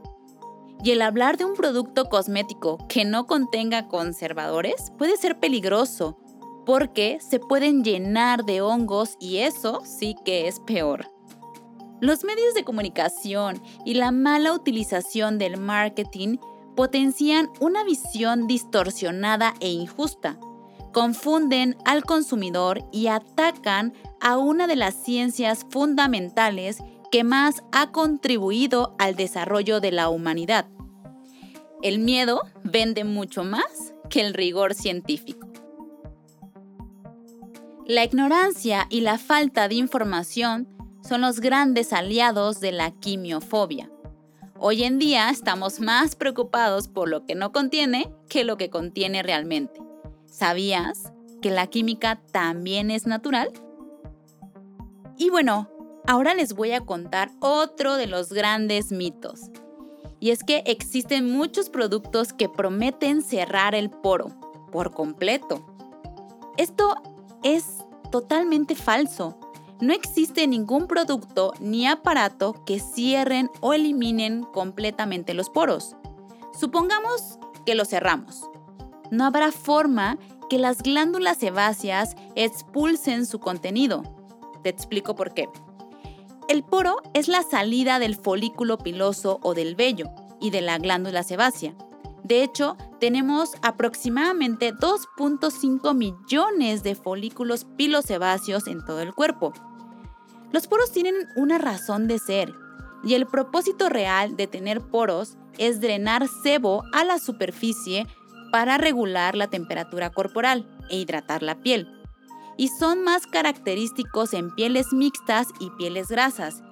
Y 0.84 0.90
el 0.90 1.02
hablar 1.02 1.36
de 1.36 1.46
un 1.46 1.54
producto 1.54 2.04
cosmético 2.06 2.78
que 2.88 3.04
no 3.04 3.26
contenga 3.26 3.88
conservadores 3.88 4.92
puede 4.98 5.16
ser 5.16 5.40
peligroso, 5.40 6.18
porque 6.66 7.18
se 7.20 7.38
pueden 7.38 7.82
llenar 7.82 8.44
de 8.44 8.60
hongos 8.60 9.16
y 9.18 9.38
eso 9.38 9.82
sí 9.84 10.16
que 10.24 10.48
es 10.48 10.60
peor. 10.60 11.06
Los 12.00 12.24
medios 12.24 12.52
de 12.52 12.64
comunicación 12.64 13.62
y 13.86 13.94
la 13.94 14.10
mala 14.10 14.52
utilización 14.52 15.38
del 15.38 15.56
marketing 15.56 16.36
potencian 16.76 17.50
una 17.60 17.82
visión 17.82 18.46
distorsionada 18.46 19.54
e 19.60 19.70
injusta, 19.70 20.38
confunden 20.92 21.76
al 21.84 22.04
consumidor 22.04 22.84
y 22.92 23.08
atacan 23.08 23.92
a 24.20 24.38
una 24.38 24.66
de 24.66 24.76
las 24.76 24.94
ciencias 24.94 25.66
fundamentales 25.70 26.78
que 27.10 27.24
más 27.24 27.62
ha 27.72 27.90
contribuido 27.92 28.94
al 28.98 29.16
desarrollo 29.16 29.80
de 29.80 29.92
la 29.92 30.08
humanidad. 30.08 30.66
El 31.82 31.98
miedo 31.98 32.42
vende 32.62 33.04
mucho 33.04 33.44
más 33.44 33.94
que 34.08 34.20
el 34.20 34.34
rigor 34.34 34.74
científico. 34.74 35.48
La 37.86 38.04
ignorancia 38.04 38.86
y 38.90 39.02
la 39.02 39.18
falta 39.18 39.68
de 39.68 39.76
información 39.76 40.68
son 41.06 41.20
los 41.20 41.40
grandes 41.40 41.92
aliados 41.92 42.60
de 42.60 42.72
la 42.72 42.90
quimiofobia. 42.90 43.90
Hoy 44.58 44.84
en 44.84 44.98
día 44.98 45.28
estamos 45.28 45.80
más 45.80 46.16
preocupados 46.16 46.88
por 46.88 47.10
lo 47.10 47.26
que 47.26 47.34
no 47.34 47.52
contiene 47.52 48.10
que 48.30 48.42
lo 48.42 48.56
que 48.56 48.70
contiene 48.70 49.22
realmente. 49.22 49.82
¿Sabías 50.24 51.12
que 51.42 51.50
la 51.50 51.66
química 51.66 52.22
también 52.32 52.90
es 52.90 53.06
natural? 53.06 53.50
Y 55.18 55.28
bueno, 55.28 55.68
ahora 56.06 56.32
les 56.32 56.54
voy 56.54 56.72
a 56.72 56.80
contar 56.80 57.32
otro 57.40 57.96
de 57.96 58.06
los 58.06 58.32
grandes 58.32 58.92
mitos. 58.92 59.50
Y 60.20 60.30
es 60.30 60.42
que 60.42 60.62
existen 60.64 61.30
muchos 61.30 61.68
productos 61.68 62.32
que 62.32 62.48
prometen 62.48 63.20
cerrar 63.20 63.74
el 63.74 63.90
poro 63.90 64.28
por 64.72 64.92
completo. 64.92 65.66
Esto 66.56 66.94
es 67.42 67.84
totalmente 68.10 68.74
falso. 68.74 69.38
No 69.80 69.92
existe 69.92 70.46
ningún 70.46 70.86
producto 70.86 71.52
ni 71.60 71.86
aparato 71.86 72.64
que 72.64 72.80
cierren 72.80 73.50
o 73.60 73.74
eliminen 73.74 74.42
completamente 74.42 75.34
los 75.34 75.50
poros. 75.50 75.96
Supongamos 76.58 77.38
que 77.66 77.74
los 77.74 77.88
cerramos. 77.88 78.48
No 79.10 79.24
habrá 79.24 79.52
forma 79.52 80.18
que 80.48 80.58
las 80.58 80.82
glándulas 80.82 81.38
sebáceas 81.38 82.16
expulsen 82.34 83.26
su 83.26 83.38
contenido. 83.38 84.02
Te 84.62 84.70
explico 84.70 85.14
por 85.14 85.34
qué. 85.34 85.48
El 86.48 86.62
poro 86.62 87.02
es 87.12 87.28
la 87.28 87.42
salida 87.42 87.98
del 87.98 88.14
folículo 88.14 88.78
piloso 88.78 89.40
o 89.42 89.52
del 89.52 89.74
vello 89.74 90.06
y 90.40 90.50
de 90.50 90.62
la 90.62 90.78
glándula 90.78 91.22
sebácea. 91.22 91.74
De 92.26 92.42
hecho, 92.42 92.76
tenemos 92.98 93.52
aproximadamente 93.62 94.74
2.5 94.74 95.94
millones 95.94 96.82
de 96.82 96.96
folículos 96.96 97.64
pilosebáceos 97.76 98.66
en 98.66 98.84
todo 98.84 99.00
el 99.00 99.14
cuerpo. 99.14 99.52
Los 100.50 100.66
poros 100.66 100.90
tienen 100.90 101.14
una 101.36 101.58
razón 101.58 102.08
de 102.08 102.18
ser 102.18 102.52
y 103.04 103.14
el 103.14 103.26
propósito 103.26 103.88
real 103.88 104.36
de 104.36 104.48
tener 104.48 104.80
poros 104.80 105.36
es 105.56 105.80
drenar 105.80 106.26
sebo 106.42 106.82
a 106.92 107.04
la 107.04 107.20
superficie 107.20 108.08
para 108.50 108.76
regular 108.76 109.36
la 109.36 109.46
temperatura 109.46 110.10
corporal 110.10 110.68
e 110.90 110.96
hidratar 110.96 111.44
la 111.44 111.60
piel. 111.60 111.86
Y 112.56 112.70
son 112.80 113.04
más 113.04 113.28
característicos 113.28 114.34
en 114.34 114.52
pieles 114.52 114.92
mixtas 114.92 115.46
y 115.60 115.70
pieles 115.78 116.08
grasas 116.08 116.64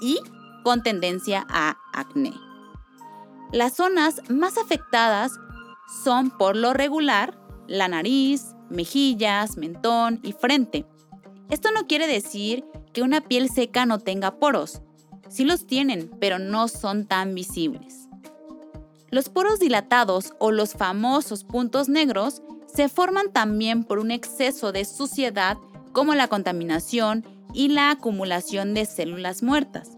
y 0.00 0.20
con 0.64 0.82
tendencia 0.82 1.46
a 1.50 1.76
acné. 1.92 2.45
Las 3.56 3.72
zonas 3.72 4.20
más 4.28 4.58
afectadas 4.58 5.32
son 6.04 6.28
por 6.28 6.56
lo 6.56 6.74
regular 6.74 7.40
la 7.66 7.88
nariz, 7.88 8.54
mejillas, 8.68 9.56
mentón 9.56 10.20
y 10.22 10.32
frente. 10.32 10.84
Esto 11.48 11.70
no 11.72 11.86
quiere 11.86 12.06
decir 12.06 12.66
que 12.92 13.00
una 13.00 13.22
piel 13.22 13.48
seca 13.48 13.86
no 13.86 13.98
tenga 13.98 14.38
poros. 14.38 14.82
Sí 15.30 15.46
los 15.46 15.66
tienen, 15.66 16.10
pero 16.20 16.38
no 16.38 16.68
son 16.68 17.06
tan 17.06 17.34
visibles. 17.34 18.10
Los 19.10 19.30
poros 19.30 19.58
dilatados 19.58 20.34
o 20.38 20.52
los 20.52 20.74
famosos 20.74 21.44
puntos 21.44 21.88
negros 21.88 22.42
se 22.66 22.90
forman 22.90 23.32
también 23.32 23.84
por 23.84 24.00
un 24.00 24.10
exceso 24.10 24.70
de 24.70 24.84
suciedad 24.84 25.56
como 25.92 26.14
la 26.14 26.28
contaminación 26.28 27.24
y 27.54 27.68
la 27.68 27.90
acumulación 27.90 28.74
de 28.74 28.84
células 28.84 29.42
muertas. 29.42 29.95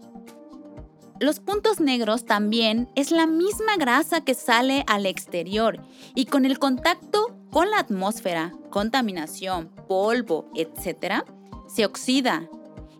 Los 1.19 1.41
puntos 1.41 1.81
negros 1.81 2.25
también 2.25 2.89
es 2.95 3.11
la 3.11 3.27
misma 3.27 3.75
grasa 3.77 4.21
que 4.21 4.33
sale 4.33 4.85
al 4.87 5.05
exterior 5.05 5.81
y 6.15 6.25
con 6.25 6.45
el 6.45 6.59
contacto 6.59 7.35
con 7.51 7.69
la 7.71 7.79
atmósfera, 7.79 8.53
contaminación, 8.69 9.69
polvo, 9.87 10.49
etc., 10.55 11.25
se 11.67 11.85
oxida 11.85 12.47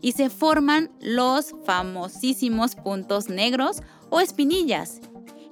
y 0.01 0.11
se 0.11 0.29
forman 0.29 0.91
los 0.99 1.55
famosísimos 1.63 2.75
puntos 2.75 3.29
negros 3.29 3.81
o 4.09 4.19
espinillas. 4.19 4.99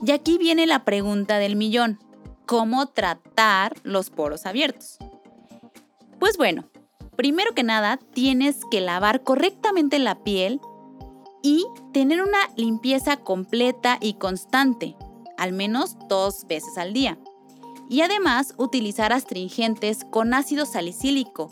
Y 0.05 0.12
aquí 0.12 0.38
viene 0.38 0.67
la 0.67 0.83
pregunta 0.83 1.38
del 1.38 1.55
millón. 1.55 2.00
¿Cómo 2.45 2.88
tratar 2.88 3.75
los 3.83 4.09
poros 4.09 4.45
abiertos? 4.45 4.97
Pues 6.19 6.38
bueno, 6.38 6.65
primero 7.15 7.53
que 7.53 7.63
nada 7.63 7.97
tienes 8.13 8.59
que 8.69 8.81
lavar 8.81 9.24
correctamente 9.24 10.00
la 10.00 10.24
piel 10.24 10.59
y 11.41 11.65
tener 11.94 12.22
una 12.22 12.50
limpieza 12.56 13.17
completa 13.17 13.98
y 14.01 14.15
constante, 14.15 14.96
al 15.38 15.53
menos 15.53 15.98
dos 16.10 16.46
veces 16.48 16.77
al 16.77 16.94
día. 16.94 17.17
Y 17.89 18.01
además 18.01 18.53
utilizar 18.58 19.13
astringentes 19.13 20.06
con 20.10 20.34
ácido 20.34 20.65
salicílico, 20.65 21.50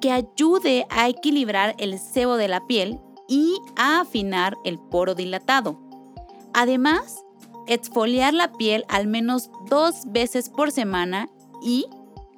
que 0.00 0.12
ayude 0.12 0.86
a 0.90 1.08
equilibrar 1.08 1.74
el 1.78 1.98
sebo 1.98 2.36
de 2.36 2.48
la 2.48 2.66
piel 2.66 3.00
y 3.28 3.58
a 3.76 4.00
afinar 4.00 4.56
el 4.64 4.78
poro 4.78 5.14
dilatado. 5.14 5.78
Además, 6.54 7.24
exfoliar 7.66 8.34
la 8.34 8.52
piel 8.52 8.84
al 8.88 9.06
menos 9.06 9.50
dos 9.68 10.02
veces 10.06 10.48
por 10.48 10.72
semana 10.72 11.28
y, 11.62 11.86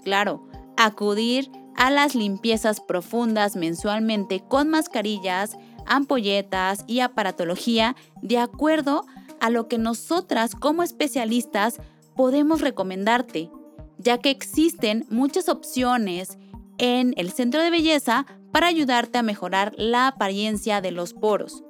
claro, 0.02 0.46
acudir 0.76 1.50
a 1.76 1.90
las 1.90 2.14
limpiezas 2.14 2.80
profundas 2.80 3.56
mensualmente 3.56 4.40
con 4.40 4.68
mascarillas, 4.68 5.56
ampolletas 5.90 6.84
y 6.86 7.00
aparatología 7.00 7.96
de 8.22 8.38
acuerdo 8.38 9.04
a 9.40 9.50
lo 9.50 9.68
que 9.68 9.76
nosotras 9.76 10.54
como 10.54 10.82
especialistas 10.82 11.80
podemos 12.16 12.60
recomendarte, 12.62 13.50
ya 13.98 14.18
que 14.18 14.30
existen 14.30 15.06
muchas 15.10 15.48
opciones 15.48 16.38
en 16.78 17.12
el 17.16 17.30
centro 17.32 17.60
de 17.62 17.70
belleza 17.70 18.24
para 18.52 18.68
ayudarte 18.68 19.18
a 19.18 19.22
mejorar 19.22 19.74
la 19.76 20.06
apariencia 20.06 20.80
de 20.80 20.92
los 20.92 21.12
poros. 21.12 21.62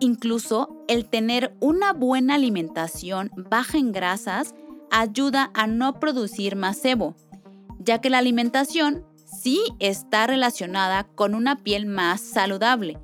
Incluso 0.00 0.84
el 0.88 1.06
tener 1.06 1.56
una 1.60 1.92
buena 1.92 2.34
alimentación 2.34 3.30
baja 3.36 3.78
en 3.78 3.92
grasas 3.92 4.54
ayuda 4.90 5.50
a 5.54 5.66
no 5.66 5.98
producir 6.00 6.56
más 6.56 6.76
sebo, 6.76 7.14
ya 7.78 8.00
que 8.00 8.10
la 8.10 8.18
alimentación 8.18 9.04
sí 9.46 9.62
está 9.78 10.26
relacionada 10.26 11.04
con 11.04 11.32
una 11.32 11.54
piel 11.54 11.86
más 11.86 12.20
saludable. 12.20 12.98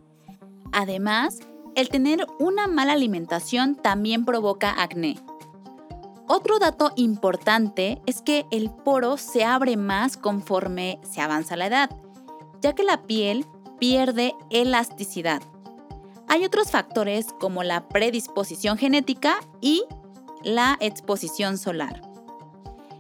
Además, 0.73 1.39
el 1.77 1.89
tener 1.89 2.27
una 2.41 2.67
mala 2.67 2.95
alimentación 2.95 3.77
también 3.77 4.25
provoca 4.25 4.83
acné. 4.83 5.21
Otro 6.27 6.59
dato 6.59 6.91
importante 6.97 8.03
es 8.07 8.23
que 8.23 8.45
el 8.51 8.73
poro 8.73 9.19
se 9.19 9.45
abre 9.45 9.77
más 9.77 10.17
conforme 10.17 10.99
se 11.09 11.21
avanza 11.21 11.55
la 11.55 11.67
edad, 11.67 11.91
ya 12.61 12.73
que 12.73 12.83
la 12.83 13.03
piel 13.03 13.47
pierde 13.79 14.35
elasticidad. 14.51 15.43
Hay 16.27 16.45
otros 16.45 16.73
factores 16.73 17.27
como 17.39 17.63
la 17.63 17.87
predisposición 17.87 18.79
genética 18.79 19.37
y 19.61 19.85
la 20.43 20.77
exposición 20.81 21.57
solar. 21.57 22.12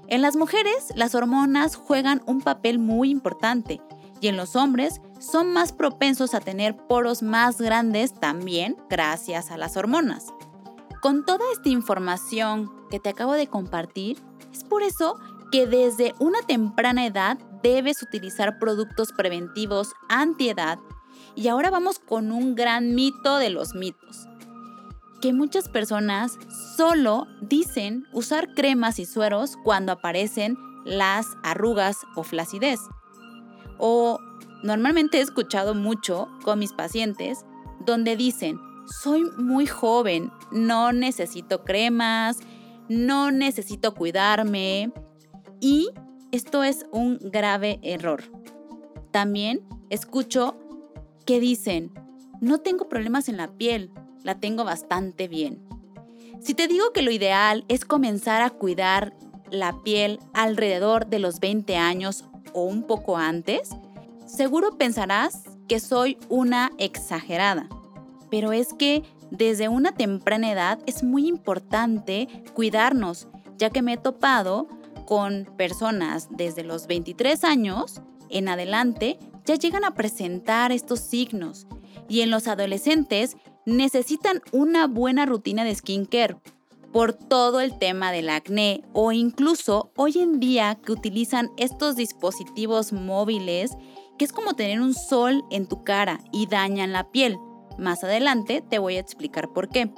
En 0.08 0.20
las 0.20 0.36
mujeres, 0.36 0.92
las 0.94 1.14
hormonas 1.14 1.76
juegan 1.76 2.22
un 2.26 2.40
papel 2.40 2.78
muy 2.78 3.10
importante 3.10 3.80
y 4.20 4.28
en 4.28 4.36
los 4.36 4.56
hombres 4.56 5.00
son 5.20 5.52
más 5.52 5.72
propensos 5.72 6.34
a 6.34 6.40
tener 6.40 6.76
poros 6.76 7.22
más 7.22 7.60
grandes 7.60 8.14
también 8.14 8.76
gracias 8.90 9.50
a 9.50 9.56
las 9.56 9.76
hormonas. 9.76 10.26
Con 11.00 11.24
toda 11.24 11.44
esta 11.52 11.68
información 11.68 12.70
que 12.90 13.00
te 13.00 13.08
acabo 13.08 13.32
de 13.32 13.46
compartir, 13.48 14.18
es 14.52 14.64
por 14.64 14.82
eso 14.82 15.18
que 15.50 15.66
desde 15.66 16.14
una 16.18 16.40
temprana 16.42 17.06
edad 17.06 17.38
debes 17.62 18.02
utilizar 18.02 18.58
productos 18.58 19.12
preventivos 19.12 19.92
antiedad. 20.08 20.78
Y 21.34 21.48
ahora 21.48 21.70
vamos 21.70 21.98
con 21.98 22.32
un 22.32 22.54
gran 22.54 22.94
mito 22.94 23.38
de 23.38 23.50
los 23.50 23.74
mitos 23.74 24.28
que 25.22 25.32
muchas 25.32 25.68
personas 25.68 26.36
solo 26.76 27.28
dicen 27.40 28.06
usar 28.12 28.54
cremas 28.54 28.98
y 28.98 29.06
sueros 29.06 29.56
cuando 29.62 29.92
aparecen 29.92 30.58
las 30.84 31.26
arrugas 31.44 31.98
o 32.16 32.24
flacidez. 32.24 32.80
O 33.78 34.18
normalmente 34.64 35.18
he 35.18 35.20
escuchado 35.20 35.76
mucho 35.76 36.28
con 36.44 36.58
mis 36.58 36.72
pacientes 36.72 37.46
donde 37.86 38.16
dicen, 38.16 38.58
soy 39.00 39.22
muy 39.38 39.66
joven, 39.66 40.32
no 40.50 40.92
necesito 40.92 41.62
cremas, 41.62 42.38
no 42.88 43.30
necesito 43.30 43.94
cuidarme. 43.94 44.92
Y 45.60 45.90
esto 46.32 46.64
es 46.64 46.84
un 46.90 47.18
grave 47.22 47.78
error. 47.82 48.24
También 49.12 49.60
escucho 49.88 50.56
que 51.26 51.38
dicen, 51.38 51.92
no 52.40 52.58
tengo 52.58 52.88
problemas 52.88 53.28
en 53.28 53.36
la 53.36 53.56
piel, 53.56 53.92
la 54.22 54.36
tengo 54.36 54.64
bastante 54.64 55.28
bien. 55.28 55.60
Si 56.40 56.54
te 56.54 56.68
digo 56.68 56.92
que 56.92 57.02
lo 57.02 57.10
ideal 57.10 57.64
es 57.68 57.84
comenzar 57.84 58.42
a 58.42 58.50
cuidar 58.50 59.14
la 59.50 59.82
piel 59.82 60.18
alrededor 60.32 61.06
de 61.06 61.18
los 61.18 61.40
20 61.40 61.76
años 61.76 62.24
o 62.52 62.64
un 62.64 62.84
poco 62.84 63.16
antes, 63.16 63.70
seguro 64.26 64.76
pensarás 64.76 65.44
que 65.68 65.78
soy 65.78 66.18
una 66.28 66.72
exagerada. 66.78 67.68
Pero 68.30 68.52
es 68.52 68.72
que 68.74 69.02
desde 69.30 69.68
una 69.68 69.92
temprana 69.92 70.50
edad 70.50 70.78
es 70.86 71.02
muy 71.02 71.28
importante 71.28 72.28
cuidarnos, 72.54 73.28
ya 73.56 73.70
que 73.70 73.82
me 73.82 73.94
he 73.94 73.98
topado 73.98 74.68
con 75.06 75.44
personas 75.56 76.28
desde 76.30 76.64
los 76.64 76.86
23 76.86 77.44
años 77.44 78.02
en 78.30 78.48
adelante 78.48 79.18
ya 79.44 79.54
llegan 79.56 79.84
a 79.84 79.94
presentar 79.94 80.72
estos 80.72 81.00
signos 81.00 81.66
y 82.08 82.20
en 82.20 82.30
los 82.30 82.48
adolescentes 82.48 83.36
necesitan 83.66 84.42
una 84.52 84.86
buena 84.86 85.26
rutina 85.26 85.64
de 85.64 85.74
skincare 85.74 86.36
por 86.92 87.14
todo 87.14 87.60
el 87.60 87.78
tema 87.78 88.12
del 88.12 88.28
acné 88.28 88.82
o 88.92 89.12
incluso 89.12 89.90
hoy 89.96 90.18
en 90.18 90.40
día 90.40 90.78
que 90.84 90.92
utilizan 90.92 91.50
estos 91.56 91.96
dispositivos 91.96 92.92
móviles 92.92 93.72
que 94.18 94.24
es 94.24 94.32
como 94.32 94.54
tener 94.54 94.80
un 94.80 94.94
sol 94.94 95.42
en 95.50 95.66
tu 95.66 95.84
cara 95.84 96.20
y 96.32 96.46
dañan 96.46 96.92
la 96.92 97.10
piel. 97.10 97.38
Más 97.78 98.04
adelante 98.04 98.62
te 98.68 98.78
voy 98.78 98.96
a 98.96 99.00
explicar 99.00 99.52
por 99.52 99.68
qué. 99.68 99.90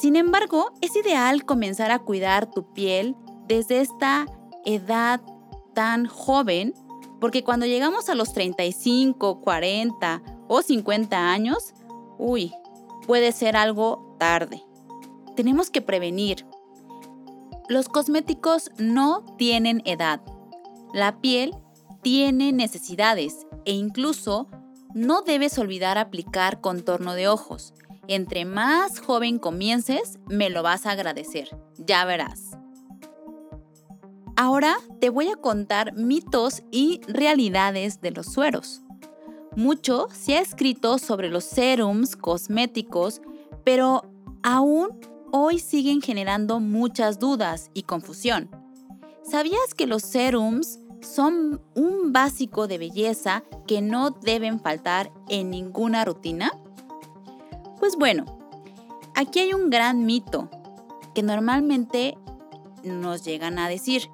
Sin 0.00 0.16
embargo, 0.16 0.70
es 0.80 0.94
ideal 0.94 1.44
comenzar 1.44 1.90
a 1.90 1.98
cuidar 1.98 2.50
tu 2.50 2.72
piel 2.72 3.16
desde 3.48 3.80
esta 3.80 4.26
edad 4.64 5.20
tan 5.74 6.06
joven, 6.06 6.74
porque 7.20 7.42
cuando 7.42 7.66
llegamos 7.66 8.08
a 8.08 8.14
los 8.14 8.32
35, 8.32 9.40
40 9.40 10.22
o 10.46 10.62
50 10.62 11.30
años, 11.32 11.74
uy, 12.18 12.52
puede 13.06 13.32
ser 13.32 13.56
algo 13.56 14.16
tarde. 14.18 14.62
Tenemos 15.36 15.70
que 15.70 15.82
prevenir. 15.82 16.44
Los 17.68 17.88
cosméticos 17.88 18.70
no 18.78 19.24
tienen 19.36 19.82
edad. 19.84 20.20
La 20.92 21.20
piel 21.20 21.54
tiene 22.02 22.52
necesidades 22.52 23.46
e 23.64 23.72
incluso 23.72 24.48
no 24.94 25.22
debes 25.22 25.58
olvidar 25.58 25.98
aplicar 25.98 26.60
contorno 26.60 27.14
de 27.14 27.28
ojos. 27.28 27.74
Entre 28.08 28.46
más 28.46 29.00
joven 29.00 29.38
comiences, 29.38 30.18
me 30.28 30.48
lo 30.48 30.62
vas 30.62 30.86
a 30.86 30.92
agradecer. 30.92 31.50
Ya 31.76 32.04
verás. 32.06 32.58
Ahora 34.36 34.78
te 35.00 35.10
voy 35.10 35.28
a 35.28 35.36
contar 35.36 35.94
mitos 35.94 36.62
y 36.70 37.00
realidades 37.06 38.00
de 38.00 38.12
los 38.12 38.26
sueros. 38.26 38.82
Mucho 39.56 40.08
se 40.12 40.36
ha 40.36 40.40
escrito 40.40 40.98
sobre 40.98 41.30
los 41.30 41.44
serums 41.44 42.16
cosméticos, 42.16 43.20
pero 43.64 44.02
aún 44.42 44.88
hoy 45.32 45.58
siguen 45.58 46.00
generando 46.00 46.60
muchas 46.60 47.18
dudas 47.18 47.70
y 47.74 47.82
confusión. 47.82 48.48
¿Sabías 49.22 49.74
que 49.76 49.86
los 49.86 50.02
serums 50.02 50.78
son 51.00 51.60
un 51.74 52.12
básico 52.12 52.66
de 52.66 52.78
belleza 52.78 53.44
que 53.66 53.82
no 53.82 54.10
deben 54.10 54.60
faltar 54.60 55.12
en 55.28 55.50
ninguna 55.50 56.04
rutina? 56.04 56.52
Pues 57.78 57.96
bueno, 57.96 58.24
aquí 59.14 59.40
hay 59.40 59.52
un 59.52 59.70
gran 59.70 60.06
mito 60.06 60.48
que 61.14 61.22
normalmente 61.22 62.16
nos 62.84 63.24
llegan 63.24 63.58
a 63.58 63.68
decir. 63.68 64.10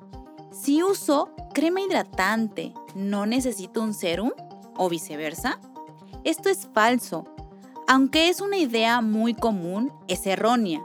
Si 0.51 0.83
uso 0.83 1.31
crema 1.53 1.81
hidratante, 1.81 2.73
¿no 2.95 3.27
necesito 3.27 3.83
un 3.83 3.95
serum? 3.95 4.33
O 4.77 4.89
viceversa? 4.89 5.59
Esto 6.25 6.49
es 6.49 6.69
falso. 6.73 7.27
Aunque 7.87 8.29
es 8.29 8.41
una 8.41 8.57
idea 8.57 9.01
muy 9.01 9.35
común, 9.35 9.93
es 10.09 10.27
errónea. 10.27 10.85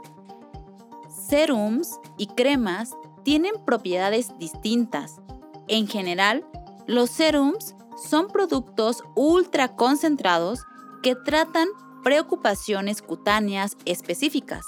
Serums 1.08 1.98
y 2.18 2.26
cremas 2.26 2.94
tienen 3.22 3.54
propiedades 3.64 4.36
distintas. 4.38 5.20
En 5.66 5.86
general, 5.86 6.44
los 6.86 7.10
serums 7.10 7.74
son 7.96 8.28
productos 8.28 9.02
ultra 9.14 9.76
concentrados 9.76 10.64
que 11.02 11.14
tratan 11.14 11.68
preocupaciones 12.02 13.02
cutáneas 13.02 13.76
específicas, 13.84 14.64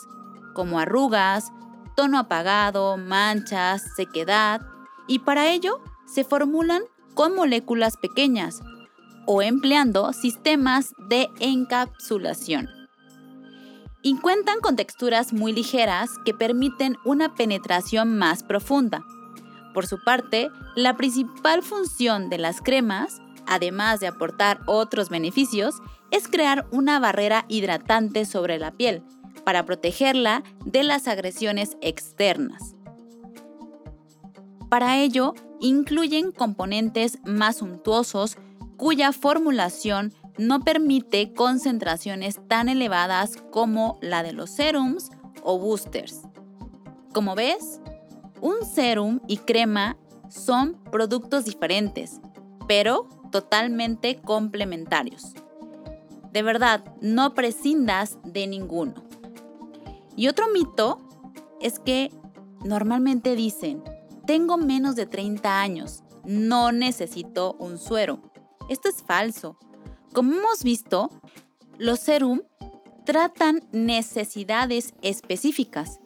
como 0.54 0.78
arrugas, 0.78 1.50
tono 1.96 2.18
apagado, 2.18 2.96
manchas, 2.96 3.82
sequedad, 3.96 4.61
y 5.06 5.20
para 5.20 5.50
ello 5.50 5.80
se 6.06 6.24
formulan 6.24 6.82
con 7.14 7.35
moléculas 7.35 7.96
pequeñas 7.96 8.61
o 9.26 9.42
empleando 9.42 10.12
sistemas 10.12 10.94
de 11.08 11.28
encapsulación. 11.40 12.68
Y 14.02 14.16
cuentan 14.16 14.61
con 14.61 14.76
texturas 14.76 15.32
muy 15.32 15.52
ligeras 15.52 16.11
que 16.24 16.35
permiten 16.35 16.96
una 17.04 17.35
penetración 17.35 18.18
más 18.18 18.42
profunda. 18.42 19.04
Por 19.74 19.87
su 19.87 20.02
parte, 20.02 20.50
la 20.74 20.96
principal 20.96 21.62
función 21.62 22.28
de 22.28 22.38
las 22.38 22.61
cremas, 22.61 23.20
además 23.46 24.00
de 24.00 24.08
aportar 24.08 24.61
otros 24.66 25.08
beneficios, 25.08 25.76
es 26.11 26.28
crear 26.28 26.66
una 26.72 26.98
barrera 26.98 27.44
hidratante 27.48 28.24
sobre 28.24 28.58
la 28.58 28.72
piel 28.72 29.02
para 29.44 29.64
protegerla 29.64 30.42
de 30.64 30.82
las 30.82 31.08
agresiones 31.08 31.76
externas. 31.80 32.74
Para 34.68 34.98
ello, 34.98 35.35
incluyen 35.61 36.32
componentes 36.32 37.18
más 37.24 37.58
suntuosos 37.58 38.37
cuya 38.82 39.12
formulación 39.12 40.12
no 40.38 40.58
permite 40.58 41.34
concentraciones 41.34 42.40
tan 42.48 42.68
elevadas 42.68 43.36
como 43.52 44.00
la 44.02 44.24
de 44.24 44.32
los 44.32 44.50
serums 44.50 45.12
o 45.44 45.56
boosters. 45.56 46.22
Como 47.12 47.36
ves, 47.36 47.80
un 48.40 48.66
serum 48.66 49.20
y 49.28 49.36
crema 49.36 49.96
son 50.28 50.82
productos 50.90 51.44
diferentes, 51.44 52.20
pero 52.66 53.08
totalmente 53.30 54.16
complementarios. 54.16 55.32
De 56.32 56.42
verdad, 56.42 56.82
no 57.00 57.34
prescindas 57.34 58.18
de 58.24 58.48
ninguno. 58.48 58.94
Y 60.16 60.26
otro 60.26 60.46
mito 60.52 61.00
es 61.60 61.78
que 61.78 62.10
normalmente 62.64 63.36
dicen, 63.36 63.84
tengo 64.26 64.56
menos 64.56 64.96
de 64.96 65.06
30 65.06 65.60
años, 65.60 66.02
no 66.24 66.72
necesito 66.72 67.54
un 67.60 67.78
suero. 67.78 68.31
Esto 68.72 68.88
es 68.88 69.02
falso. 69.02 69.58
Como 70.14 70.32
hemos 70.32 70.64
visto, 70.64 71.11
los 71.76 72.00
serum 72.00 72.40
tratan 73.04 73.62
necesidades 73.70 74.94
específicas. 75.02 76.00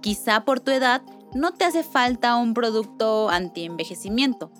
Quizá 0.00 0.44
por 0.44 0.58
tu 0.58 0.72
edad 0.72 1.00
no 1.32 1.54
te 1.54 1.64
hace 1.64 1.84
falta 1.84 2.34
un 2.34 2.54
producto 2.54 3.28
anti-envejecimiento, 3.28 4.50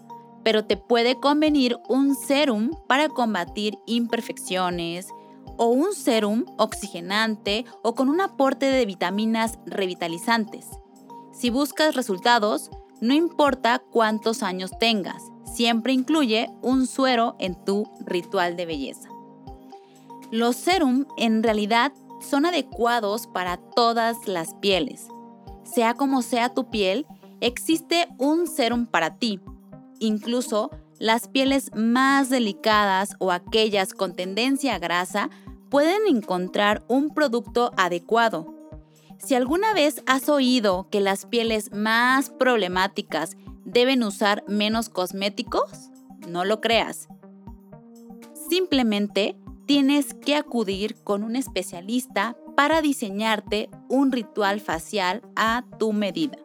pero 0.45 0.67
te 0.67 0.77
puede 0.77 1.19
convenir 1.19 1.77
un 1.89 2.15
serum 2.15 2.71
para 2.87 3.09
combatir 3.09 3.77
imperfecciones 3.87 5.09
o 5.57 5.67
un 5.67 5.95
serum 5.95 6.45
oxigenante 6.59 7.65
o 7.83 7.97
con 7.97 8.09
un 8.09 8.21
aporte 8.21 8.67
de 8.67 8.87
vitaminas 8.87 9.59
revitalizantes. 9.67 10.69
Si 11.33 11.51
buscas 11.51 11.97
resultados, 11.97 12.71
no 13.01 13.15
importa 13.15 13.81
cuántos 13.81 14.45
años 14.45 14.71
tengas, 14.79 15.25
siempre 15.55 15.93
incluye 15.93 16.51
un 16.63 16.87
suero 16.87 17.37
en 17.39 17.55
tu 17.65 17.91
ritual 18.07 18.57
de 18.57 18.67
belleza. 18.67 19.09
Los 20.31 20.57
serum 20.57 21.07
en 21.17 21.43
realidad 21.43 21.93
son 22.21 22.47
adecuados 22.47 23.27
para 23.27 23.57
todas 23.57 24.17
las 24.27 24.55
pieles. 24.55 25.09
Sea 25.65 25.95
como 25.95 26.23
sea 26.23 26.55
tu 26.55 26.71
piel, 26.71 27.07
existe 27.41 28.09
un 28.19 28.47
serum 28.47 28.87
para 28.87 29.17
ti. 29.17 29.41
Incluso 30.01 30.71
las 30.99 31.29
pieles 31.29 31.71
más 31.75 32.29
delicadas 32.29 33.15
o 33.19 33.31
aquellas 33.31 33.95
con 33.95 34.15
tendencia 34.15 34.75
a 34.75 34.79
grasa 34.79 35.31
pueden 35.71 36.01
encontrar 36.09 36.85
un 36.89 37.11
producto 37.11 37.73
adecuado. 37.77 38.55
Si 39.19 39.35
alguna 39.35 39.75
vez 39.75 40.03
has 40.07 40.29
oído 40.29 40.89
que 40.91 41.01
las 41.01 41.27
pieles 41.27 41.73
más 41.73 42.31
problemáticas 42.31 43.37
deben 43.69 44.03
usar 44.03 44.45
menos 44.49 44.89
cosméticos, 44.89 45.91
no 46.27 46.45
lo 46.45 46.61
creas. 46.61 47.09
Simplemente 48.49 49.37
tienes 49.67 50.15
que 50.15 50.35
acudir 50.35 50.97
con 51.05 51.23
un 51.23 51.37
especialista 51.37 52.37
para 52.57 52.81
diseñarte 52.81 53.69
un 53.89 54.11
ritual 54.11 54.61
facial 54.61 55.23
a 55.37 55.65
tu 55.79 55.93
medida. 55.93 56.39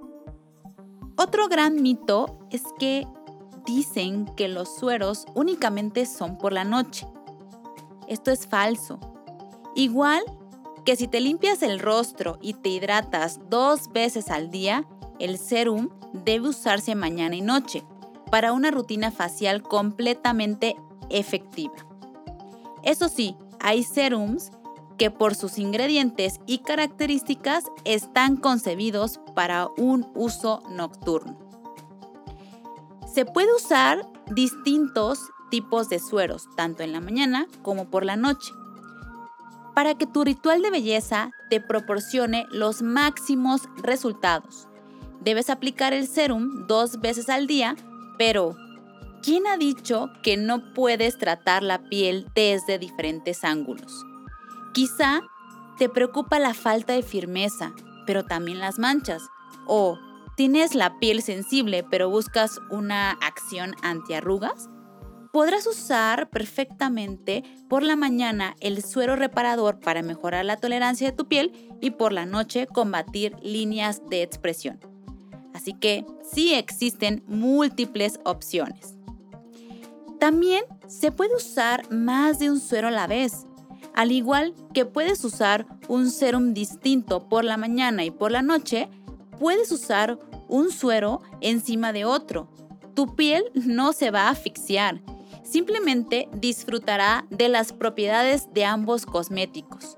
Otro 1.18 1.48
gran 1.48 1.82
mito 1.82 2.48
es 2.52 2.64
que 2.78 3.08
dicen 3.66 4.26
que 4.36 4.48
los 4.48 4.76
sueros 4.76 5.26
únicamente 5.36 6.06
son 6.06 6.38
por 6.38 6.52
la 6.52 6.66
noche. 6.66 7.08
Esto 8.08 8.32
es 8.32 8.46
falso. 8.46 9.00
Igual 9.76 10.24
que 10.84 10.96
si 10.96 11.08
te 11.08 11.22
limpias 11.22 11.64
el 11.64 11.80
rostro 11.80 12.38
y 12.42 12.56
te 12.56 12.70
hidratas 12.70 13.40
dos 13.50 13.92
veces 13.94 14.30
al 14.30 14.52
día, 14.52 14.86
el 15.24 15.38
serum 15.38 15.88
debe 16.12 16.50
usarse 16.50 16.96
mañana 16.96 17.36
y 17.38 17.42
noche 17.42 17.86
para 18.30 18.52
una 18.52 18.72
rutina 18.72 19.10
facial 19.10 19.64
completamente 19.64 20.76
efectiva. 21.10 21.76
Eso 22.84 23.08
sí, 23.08 23.38
hay 23.62 23.84
serums 23.84 24.52
que 24.98 25.12
por 25.12 25.34
sus 25.34 25.60
ingredientes 25.60 26.42
y 26.46 26.58
características 26.60 27.64
están 27.86 28.36
concebidos 28.36 29.22
para 29.34 29.70
un 29.78 30.12
uso 30.14 30.62
nocturno. 30.70 31.38
Se 33.12 33.26
puede 33.26 33.56
usar 33.56 34.06
distintos 34.30 35.20
tipos 35.50 35.88
de 35.88 36.00
sueros, 36.00 36.50
tanto 36.58 36.84
en 36.84 36.92
la 36.92 37.00
mañana 37.00 37.48
como 37.62 37.90
por 37.90 38.04
la 38.04 38.18
noche, 38.18 38.52
para 39.74 39.96
que 39.96 40.06
tu 40.06 40.26
ritual 40.26 40.62
de 40.62 40.70
belleza 40.70 41.32
te 41.50 41.62
proporcione 41.62 42.46
los 42.52 42.82
máximos 42.82 43.62
resultados. 43.78 44.68
Debes 45.24 45.50
aplicar 45.50 45.94
el 45.94 46.08
serum 46.08 46.68
dos 46.68 47.00
veces 47.00 47.30
al 47.30 47.48
día, 47.48 47.76
pero 48.18 48.56
¿quién 49.22 49.48
ha 49.48 49.58
dicho 49.58 50.10
que 50.22 50.38
no 50.38 50.74
puedes 50.74 51.18
tratar 51.18 51.64
la 51.64 51.90
piel 51.90 52.28
desde 52.36 52.80
diferentes 52.80 53.44
ángulos? 53.44 54.06
Quizá 54.74 55.22
te 55.78 55.90
preocupa 55.90 56.40
la 56.40 56.54
falta 56.54 56.94
de 56.94 57.04
firmeza, 57.04 57.74
pero 58.06 58.26
también 58.26 58.60
las 58.60 58.80
manchas. 58.80 59.24
O 59.66 59.98
tienes 60.36 60.76
la 60.76 61.00
piel 61.00 61.22
sensible, 61.22 61.86
pero 61.90 62.10
buscas 62.10 62.60
una 62.70 63.12
acción 63.12 63.76
antiarrugas 63.82 64.70
podrás 65.34 65.66
usar 65.66 66.30
perfectamente 66.30 67.44
por 67.68 67.82
la 67.82 67.96
mañana 67.96 68.56
el 68.60 68.84
suero 68.84 69.16
reparador 69.16 69.80
para 69.80 70.04
mejorar 70.04 70.46
la 70.46 70.58
tolerancia 70.58 71.10
de 71.10 71.18
tu 71.18 71.28
piel 71.28 71.52
y 71.82 71.90
por 71.90 72.14
la 72.14 72.28
noche 72.28 72.68
combatir 72.68 73.36
líneas 73.42 74.04
de 74.12 74.22
expresión. 74.22 74.93
Así 75.64 75.72
que 75.72 76.06
sí 76.30 76.54
existen 76.54 77.24
múltiples 77.26 78.20
opciones. 78.26 78.98
También 80.20 80.66
se 80.88 81.10
puede 81.10 81.34
usar 81.38 81.90
más 81.90 82.38
de 82.40 82.52
un 82.52 82.60
suero 82.60 82.90
a 82.90 82.92
la 82.92 83.08
vez, 83.08 83.46
al 83.94 84.12
igual 84.12 84.54
que 84.74 84.84
puedes 84.84 85.24
usar 85.24 85.66
un 85.88 86.10
serum 86.10 86.54
distinto 86.54 87.30
por 87.30 87.46
la 87.46 87.56
mañana 87.56 88.04
y 88.04 88.12
por 88.12 88.30
la 88.30 88.42
noche, 88.42 88.90
puedes 89.40 89.72
usar 89.72 90.20
un 90.50 90.70
suero 90.70 91.22
encima 91.40 91.94
de 91.94 92.04
otro. 92.04 92.50
Tu 92.94 93.16
piel 93.16 93.46
no 93.54 93.94
se 93.94 94.12
va 94.12 94.24
a 94.24 94.32
asfixiar 94.32 95.02
simplemente 95.44 96.30
disfrutará 96.34 97.26
de 97.30 97.48
las 97.48 97.74
propiedades 97.74 98.52
de 98.54 98.66
ambos 98.66 99.06
cosméticos. 99.06 99.98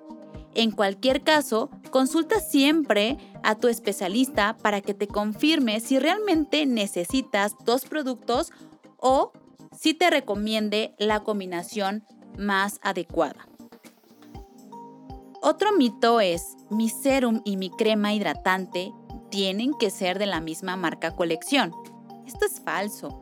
En 0.55 0.71
cualquier 0.71 1.21
caso, 1.21 1.69
consulta 1.91 2.39
siempre 2.39 3.17
a 3.43 3.55
tu 3.55 3.67
especialista 3.67 4.55
para 4.61 4.79
que 4.79 4.93
te 4.93 5.07
confirme 5.07 5.81
si 5.81 5.99
realmente 5.99 6.65
necesitas 6.65 7.55
dos 7.65 7.83
productos 7.85 8.51
o 8.97 9.33
si 9.77 9.93
te 9.93 10.09
recomiende 10.09 10.95
la 10.97 11.19
combinación 11.19 12.05
más 12.37 12.79
adecuada. 12.81 13.47
Otro 15.41 15.73
mito 15.73 16.21
es, 16.21 16.55
mi 16.69 16.89
serum 16.89 17.41
y 17.43 17.57
mi 17.57 17.69
crema 17.69 18.13
hidratante 18.13 18.93
tienen 19.29 19.73
que 19.73 19.89
ser 19.89 20.17
de 20.17 20.25
la 20.25 20.39
misma 20.39 20.77
marca 20.77 21.15
colección. 21.15 21.73
Esto 22.25 22.45
es 22.45 22.61
falso. 22.61 23.21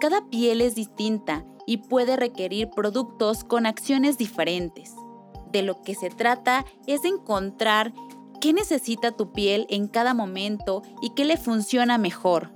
Cada 0.00 0.28
piel 0.30 0.62
es 0.62 0.74
distinta 0.74 1.44
y 1.66 1.76
puede 1.76 2.16
requerir 2.16 2.70
productos 2.70 3.44
con 3.44 3.66
acciones 3.66 4.16
diferentes. 4.16 4.94
De 5.52 5.62
lo 5.62 5.82
que 5.82 5.94
se 5.94 6.10
trata 6.10 6.64
es 6.86 7.02
de 7.02 7.08
encontrar 7.08 7.92
qué 8.40 8.52
necesita 8.52 9.12
tu 9.12 9.32
piel 9.32 9.66
en 9.68 9.88
cada 9.88 10.14
momento 10.14 10.82
y 11.02 11.10
qué 11.10 11.24
le 11.24 11.36
funciona 11.36 11.98
mejor. 11.98 12.50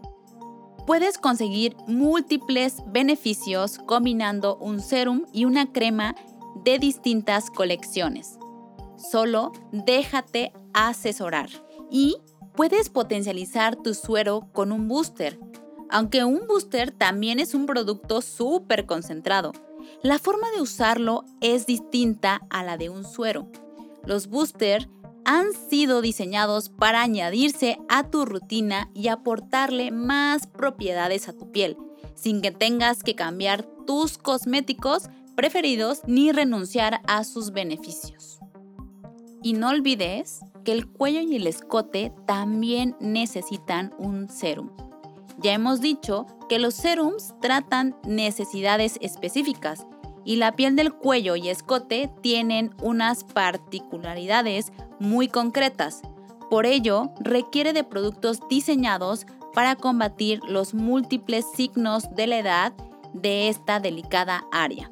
Puedes 0.87 1.19
conseguir 1.19 1.77
múltiples 1.87 2.83
beneficios 2.87 3.79
combinando 3.79 4.57
un 4.57 4.81
serum 4.81 5.25
y 5.33 5.45
una 5.45 5.73
crema 5.73 6.15
de 6.65 6.79
distintas 6.79 7.51
colecciones. 7.51 8.39
Solo 8.97 9.53
déjate 9.73 10.53
asesorar. 10.73 11.49
Y 11.91 12.17
puedes 12.55 12.91
potencializar 12.91 13.77
tu 13.77 13.95
suero 13.95 14.49
con 14.53 14.73
un 14.73 14.89
booster 14.89 15.39
aunque 15.95 16.25
un 16.25 16.47
booster 16.49 16.91
también 16.91 17.39
es 17.39 17.55
un 17.55 17.67
producto 17.67 18.21
súper 18.21 18.85
concentrado. 18.85 19.53
La 20.03 20.19
forma 20.19 20.51
de 20.55 20.63
usarlo 20.63 21.25
es 21.41 21.67
distinta 21.67 22.43
a 22.51 22.63
la 22.63 22.77
de 22.77 22.91
un 22.91 23.05
suero. 23.05 23.49
Los 24.05 24.29
boosters 24.29 24.89
han 25.25 25.53
sido 25.53 26.03
diseñados 26.03 26.69
para 26.69 27.03
añadirse 27.03 27.79
a 27.89 28.11
tu 28.11 28.25
rutina 28.25 28.91
y 28.95 29.09
aportarle 29.09 29.91
más 29.91 30.47
propiedades 30.47 31.29
a 31.29 31.33
tu 31.33 31.51
piel, 31.51 31.77
sin 32.15 32.43
que 32.43 32.51
tengas 32.51 33.03
que 33.03 33.15
cambiar 33.15 33.63
tus 33.87 34.19
cosméticos 34.19 35.09
preferidos 35.35 36.01
ni 36.07 36.33
renunciar 36.33 37.01
a 37.07 37.25
sus 37.25 37.53
beneficios. 37.53 38.39
Y 39.43 39.55
no 39.55 39.71
olvides 39.71 40.41
que 40.65 40.73
el 40.73 40.87
cuello 40.87 41.21
y 41.21 41.37
el 41.37 41.47
escote 41.47 42.13
también 42.27 42.97
necesitan 43.01 43.93
un 43.99 44.29
serum. 44.29 44.71
Ya 45.45 45.53
hemos 45.53 45.83
dicho 45.83 46.27
que 46.49 46.59
los 46.59 46.73
serums 46.73 47.35
tratan 47.43 47.95
necesidades 48.07 48.97
específicas 49.03 49.87
y 50.25 50.37
la 50.37 50.53
piel 50.53 50.75
del 50.75 50.95
cuello 50.95 51.37
y 51.37 51.51
escote 51.51 52.11
tienen 52.23 52.75
unas 52.81 53.25
particularidades 53.25 54.73
muy 54.99 55.29
concretas. 55.29 56.01
Por 56.49 56.65
ello, 56.65 57.11
requiere 57.21 57.75
de 57.75 57.85
productos 57.85 58.41
diseñados 58.49 59.27
para 59.53 59.77
combatir 59.77 60.41
los 60.49 60.73
múltiples 60.73 61.45
signos 61.55 62.05
de 62.17 62.27
la 62.27 62.39
edad 62.39 62.73
de 63.13 63.51
esta 63.51 63.81
delicada 63.81 64.47
área. 64.51 64.91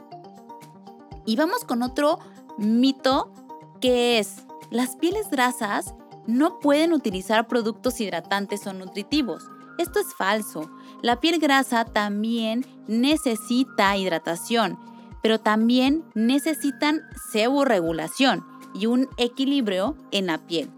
Y 1.24 1.36
vamos 1.36 1.64
con 1.64 1.82
otro 1.82 2.18
mito 2.58 3.32
que 3.80 4.18
es, 4.18 4.44
las 4.70 4.96
pieles 4.96 5.30
grasas 5.30 5.94
no 6.26 6.60
pueden 6.60 6.92
utilizar 6.92 7.48
productos 7.48 7.98
hidratantes 8.02 8.66
o 8.66 8.74
nutritivos. 8.74 9.48
Esto 9.78 10.00
es 10.00 10.14
falso. 10.14 10.70
La 11.02 11.20
piel 11.20 11.38
grasa 11.38 11.84
también 11.84 12.66
necesita 12.86 13.96
hidratación 13.96 14.78
pero 15.22 15.38
también 15.38 16.04
necesitan 16.14 17.00
seborregulación 17.30 18.44
y 18.74 18.86
un 18.86 19.08
equilibrio 19.16 19.96
en 20.10 20.26
la 20.26 20.38
piel. 20.46 20.68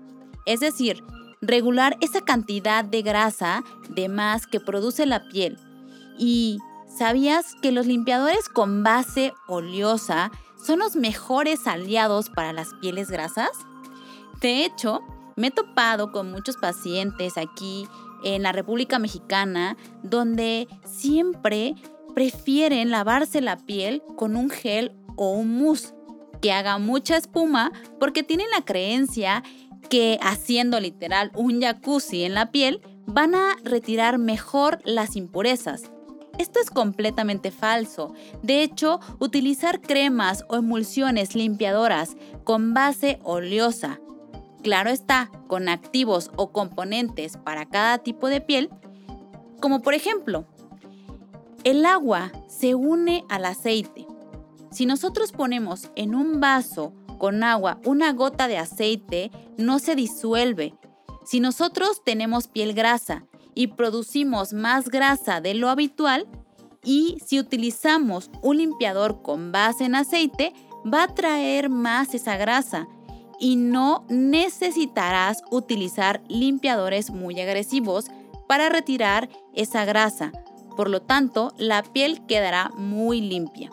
Es 0.47 0.61
decir, 0.61 1.03
regular 1.41 1.97
esa 2.01 2.21
cantidad 2.21 2.85
de 2.85 3.03
grasa 3.03 3.65
de 3.89 4.09
más 4.09 4.47
que 4.47 4.61
produce 4.61 5.07
la 5.07 5.27
piel. 5.29 5.59
¿Y 6.19 6.59
sabías 6.87 7.55
que 7.63 7.73
los 7.73 7.87
limpiadores 7.87 8.49
con 8.49 8.83
base 8.83 9.33
oleosa 9.49 10.31
son 10.63 10.79
los 10.79 10.95
mejores 10.95 11.67
aliados 11.67 12.29
para 12.29 12.53
las 12.53 12.75
pieles 12.75 13.11
grasas? 13.11 13.51
De 14.41 14.65
hecho, 14.65 15.01
me 15.37 15.49
he 15.49 15.51
topado 15.51 16.13
con 16.13 16.31
muchos 16.31 16.57
pacientes 16.57 17.39
aquí 17.39 17.89
en 18.25 18.43
la 18.43 18.53
República 18.53 18.99
Mexicana 18.99 19.77
donde 20.03 20.67
siempre 20.85 21.75
prefieren 22.15 22.91
lavarse 22.91 23.41
la 23.41 23.57
piel 23.57 24.03
con 24.17 24.37
un 24.37 24.51
gel 24.51 24.93
o 25.17 25.33
un 25.33 25.59
mousse 25.59 25.95
que 26.41 26.53
haga 26.53 26.79
mucha 26.79 27.17
espuma 27.17 27.73
porque 27.99 28.23
tienen 28.23 28.51
la 28.51 28.65
creencia 28.65 29.43
que 29.89 30.19
haciendo 30.23 30.81
literal 30.81 31.31
un 31.35 31.61
jacuzzi 31.61 32.25
en 32.25 32.35
la 32.35 32.51
piel 32.51 32.81
van 33.07 33.35
a 33.35 33.57
retirar 33.65 34.19
mejor 34.19 34.81
las 34.85 35.17
impurezas. 35.17 35.91
Esto 36.39 36.59
es 36.61 36.71
completamente 36.71 37.51
falso. 37.51 38.13
De 38.43 38.63
hecho, 38.63 38.99
utilizar 39.21 39.81
cremas 39.81 40.45
o 40.49 40.57
emulsiones 40.57 41.37
limpiadoras 41.37 42.17
con 42.43 42.75
base 42.75 43.21
oleosa, 43.23 44.01
claro 44.65 44.89
está, 44.89 45.31
con 45.47 45.69
activos 45.69 46.31
o 46.37 46.51
componentes 46.51 47.37
para 47.37 47.67
cada 47.67 47.99
tipo 47.99 48.29
de 48.29 48.41
piel, 48.41 48.71
como 49.61 49.83
por 49.83 49.93
ejemplo 49.93 50.47
el 51.65 51.85
agua 51.87 52.33
se 52.49 52.75
une 52.75 53.25
al 53.29 53.45
aceite. 53.45 54.07
Si 54.71 54.87
nosotros 54.87 55.33
ponemos 55.33 55.91
en 55.97 56.15
un 56.15 56.41
vaso 56.41 56.95
con 57.19 57.45
agua 57.45 57.79
una 57.85 58.13
gota 58.13 58.49
de 58.49 58.59
aceite, 58.59 59.31
no 59.57 59.79
se 59.79 59.95
disuelve. 59.95 60.75
Si 61.25 61.41
nosotros 61.41 62.03
tenemos 62.03 62.49
piel 62.49 62.73
grasa 62.73 63.27
y 63.55 63.69
producimos 63.69 64.53
más 64.53 64.89
grasa 64.89 65.41
de 65.41 65.55
lo 65.55 65.69
habitual, 65.69 66.27
y 66.83 67.19
si 67.25 67.39
utilizamos 67.39 68.31
un 68.43 68.59
limpiador 68.59 69.23
con 69.23 69.53
base 69.53 69.85
en 69.85 69.95
aceite, 69.95 70.53
va 70.85 71.05
a 71.05 71.15
traer 71.15 71.71
más 71.71 72.15
esa 72.15 72.37
grasa 72.37 72.89
y 73.39 73.57
no 73.57 74.05
necesitarás 74.09 75.43
utilizar 75.51 76.23
limpiadores 76.29 77.11
muy 77.11 77.41
agresivos 77.41 78.07
para 78.47 78.69
retirar 78.69 79.29
esa 79.55 79.85
grasa 79.85 80.33
por 80.77 80.91
lo 80.91 81.03
tanto 81.03 81.53
la 81.57 81.83
piel 81.83 82.25
quedará 82.27 82.71
muy 82.77 83.21
limpia. 83.21 83.71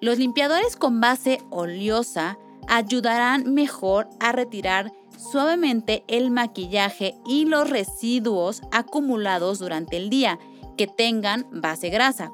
Los 0.00 0.18
limpiadores 0.18 0.76
con 0.76 1.00
base 1.00 1.40
oleosa 1.50 2.38
ayudarán 2.68 3.52
mejor 3.54 4.08
a 4.20 4.32
retirar 4.32 4.92
suavemente 5.16 6.04
el 6.06 6.30
maquillaje 6.30 7.16
y 7.26 7.46
los 7.46 7.68
residuos 7.68 8.62
acumulados 8.70 9.58
durante 9.58 9.96
el 9.96 10.10
día 10.10 10.38
que 10.76 10.86
tengan 10.86 11.46
base 11.50 11.88
grasa, 11.88 12.30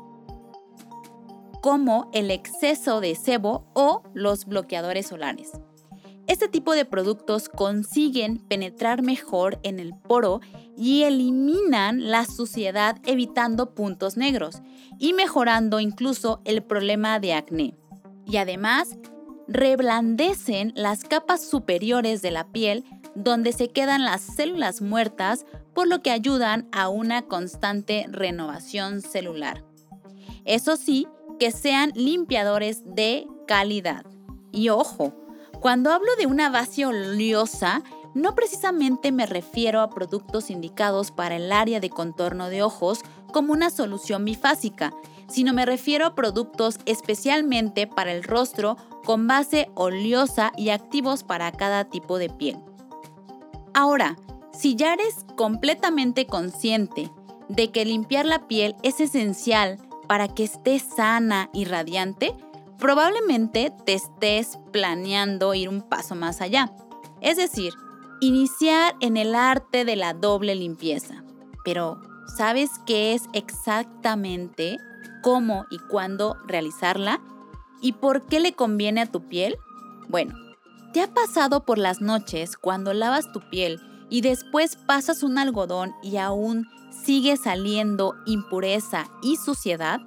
como 1.63 2.11
el 2.13 2.31
exceso 2.31 3.01
de 3.01 3.15
sebo 3.15 3.65
o 3.73 4.03
los 4.13 4.45
bloqueadores 4.45 5.07
solares. 5.07 5.53
Este 6.27 6.49
tipo 6.49 6.73
de 6.73 6.85
productos 6.85 7.49
consiguen 7.49 8.39
penetrar 8.39 9.03
mejor 9.03 9.59
en 9.63 9.79
el 9.79 9.95
poro 9.95 10.41
y 10.77 11.03
eliminan 11.03 12.11
la 12.11 12.25
suciedad 12.25 12.97
evitando 13.05 13.75
puntos 13.75 14.17
negros 14.17 14.63
y 14.99 15.13
mejorando 15.13 15.81
incluso 15.81 16.41
el 16.45 16.63
problema 16.63 17.21
de 17.21 17.35
acné. 17.35 17.75
Y 18.27 18.39
además, 18.39 18.97
reblandecen 19.47 20.73
las 20.75 21.05
capas 21.05 21.45
superiores 21.45 22.23
de 22.23 22.31
la 22.31 22.49
piel 22.49 22.85
donde 23.15 23.53
se 23.53 23.69
quedan 23.69 24.05
las 24.05 24.23
células 24.23 24.81
muertas, 24.81 25.47
por 25.73 25.87
lo 25.87 26.03
que 26.03 26.11
ayudan 26.11 26.69
a 26.73 26.89
una 26.89 27.23
constante 27.23 28.07
renovación 28.09 29.03
celular. 29.03 29.65
Eso 30.45 30.77
sí, 30.77 31.07
que 31.39 31.51
sean 31.51 31.93
limpiadores 31.95 32.83
de 32.85 33.27
calidad. 33.47 34.05
Y 34.53 34.69
ojo, 34.69 35.15
cuando 35.65 35.93
hablo 35.93 36.15
de 36.19 36.27
una 36.27 36.51
base 36.51 36.85
oleosa, 36.85 37.83
no 38.13 38.35
precisamente 38.35 39.13
me 39.13 39.25
refiero 39.25 39.81
a 39.81 39.89
productos 39.89 40.51
indicados 40.51 41.11
para 41.11 41.37
el 41.37 41.51
área 41.53 41.81
de 41.81 41.89
contorno 41.89 42.51
de 42.51 42.63
ojos 42.63 43.01
como 43.33 43.55
una 43.55 43.71
solución 43.71 44.27
bifásica, 44.27 44.93
sino 45.27 45.55
me 45.55 45.65
refiero 45.65 46.05
a 46.05 46.15
productos 46.15 46.79
especialmente 46.85 47.87
para 47.87 48.13
el 48.13 48.25
rostro 48.25 48.77
con 49.07 49.27
base 49.27 49.71
oleosa 49.75 50.53
y 50.59 50.69
activos 50.69 51.25
para 51.25 51.51
cada 51.51 51.87
tipo 51.87 52.19
de 52.19 52.29
piel. 52.29 52.59
Ahora, 53.73 54.19
si 54.53 54.77
ya 54.77 54.93
eres 54.93 55.25
completamente 55.35 56.27
consciente 56.27 57.11
de 57.49 57.71
que 57.71 57.87
limpiar 57.87 58.27
la 58.27 58.49
piel 58.49 58.77
es 58.83 59.01
esencial 59.01 59.79
para 60.09 60.29
que 60.29 60.45
esté 60.45 60.79
sana 60.79 61.49
y 61.55 61.65
radiante, 61.65 62.35
probablemente 62.85 63.73
te 63.87 63.95
estés 63.95 64.59
planeando 64.71 65.55
ir 65.55 65.71
un 65.71 65.81
paso 65.81 66.15
más 66.15 66.43
allá. 66.43 66.71
Es 67.23 67.39
decir, 67.39 67.73
iniciar 68.21 68.95
en 69.01 69.17
el 69.17 69.35
arte 69.35 69.87
de 69.87 69.97
la 69.97 70.13
doble 70.13 70.55
limpieza. 70.55 71.25
Pero, 71.65 71.99
¿sabes 72.37 72.69
qué 72.85 73.15
es 73.15 73.23
exactamente 73.33 74.77
cómo 75.23 75.65
y 75.71 75.79
cuándo 75.79 76.37
realizarla? 76.47 77.23
¿Y 77.81 77.93
por 77.95 78.27
qué 78.27 78.39
le 78.39 78.53
conviene 78.53 79.01
a 79.01 79.11
tu 79.11 79.29
piel? 79.29 79.57
Bueno, 80.11 80.35
¿te 80.93 81.01
ha 81.01 81.07
pasado 81.07 81.65
por 81.65 81.79
las 81.79 82.03
noches 82.03 82.59
cuando 82.59 82.93
lavas 82.93 83.33
tu 83.33 83.41
piel 83.49 83.81
y 84.11 84.21
después 84.21 84.77
pasas 84.77 85.23
un 85.23 85.39
algodón 85.39 85.95
y 86.03 86.19
aún 86.19 86.67
sigue 86.91 87.39
saliendo 87.39 88.15
impureza 88.27 89.07
y 89.23 89.37
suciedad? 89.37 90.03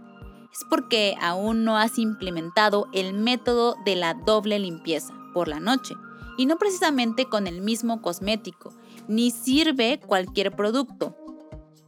Es 0.58 0.66
porque 0.68 1.16
aún 1.22 1.64
no 1.64 1.78
has 1.78 2.00
implementado 2.00 2.88
el 2.92 3.14
método 3.14 3.76
de 3.86 3.96
la 3.96 4.16
doble 4.16 4.58
limpieza 4.58 5.14
por 5.34 5.48
la 5.48 5.60
noche 5.60 5.94
y 6.36 6.48
no 6.48 6.58
precisamente 6.58 7.26
con 7.26 7.46
el 7.46 7.62
mismo 7.62 8.02
cosmético, 8.02 8.74
ni 9.08 9.30
sirve 9.30 10.00
cualquier 10.00 10.56
producto. 10.56 11.16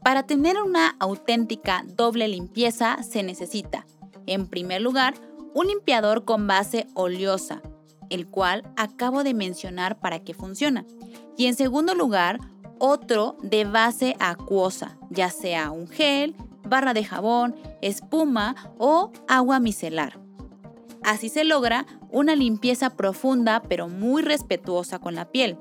Para 0.04 0.24
tener 0.24 0.62
una 0.62 0.96
auténtica 1.00 1.84
doble 1.96 2.28
limpieza 2.28 3.02
se 3.02 3.24
necesita, 3.24 3.88
en 4.28 4.48
primer 4.48 4.82
lugar, 4.82 5.16
un 5.56 5.68
limpiador 5.68 6.24
con 6.24 6.46
base 6.46 6.86
oleosa, 6.94 7.64
el 8.12 8.28
cual 8.28 8.72
acabo 8.78 9.24
de 9.24 9.34
mencionar 9.34 10.00
para 10.00 10.20
qué 10.20 10.36
funciona. 10.36 10.86
Y 11.38 11.48
en 11.48 11.56
segundo 11.56 11.96
lugar, 11.96 12.40
otro 12.80 13.36
de 13.42 13.66
base 13.66 14.16
acuosa, 14.20 15.00
ya 15.10 15.32
sea 15.32 15.72
un 15.72 15.88
gel, 15.88 16.36
barra 16.70 16.94
de 16.94 17.04
jabón, 17.04 17.56
espuma 17.82 18.56
o 18.78 19.12
agua 19.28 19.60
micelar. 19.60 20.20
Así 21.04 21.30
se 21.30 21.44
logra 21.44 21.86
una 22.12 22.36
limpieza 22.36 22.92
profunda 22.92 23.62
pero 23.68 23.88
muy 23.88 24.22
respetuosa 24.22 25.00
con 25.00 25.16
la 25.16 25.26
piel. 25.26 25.58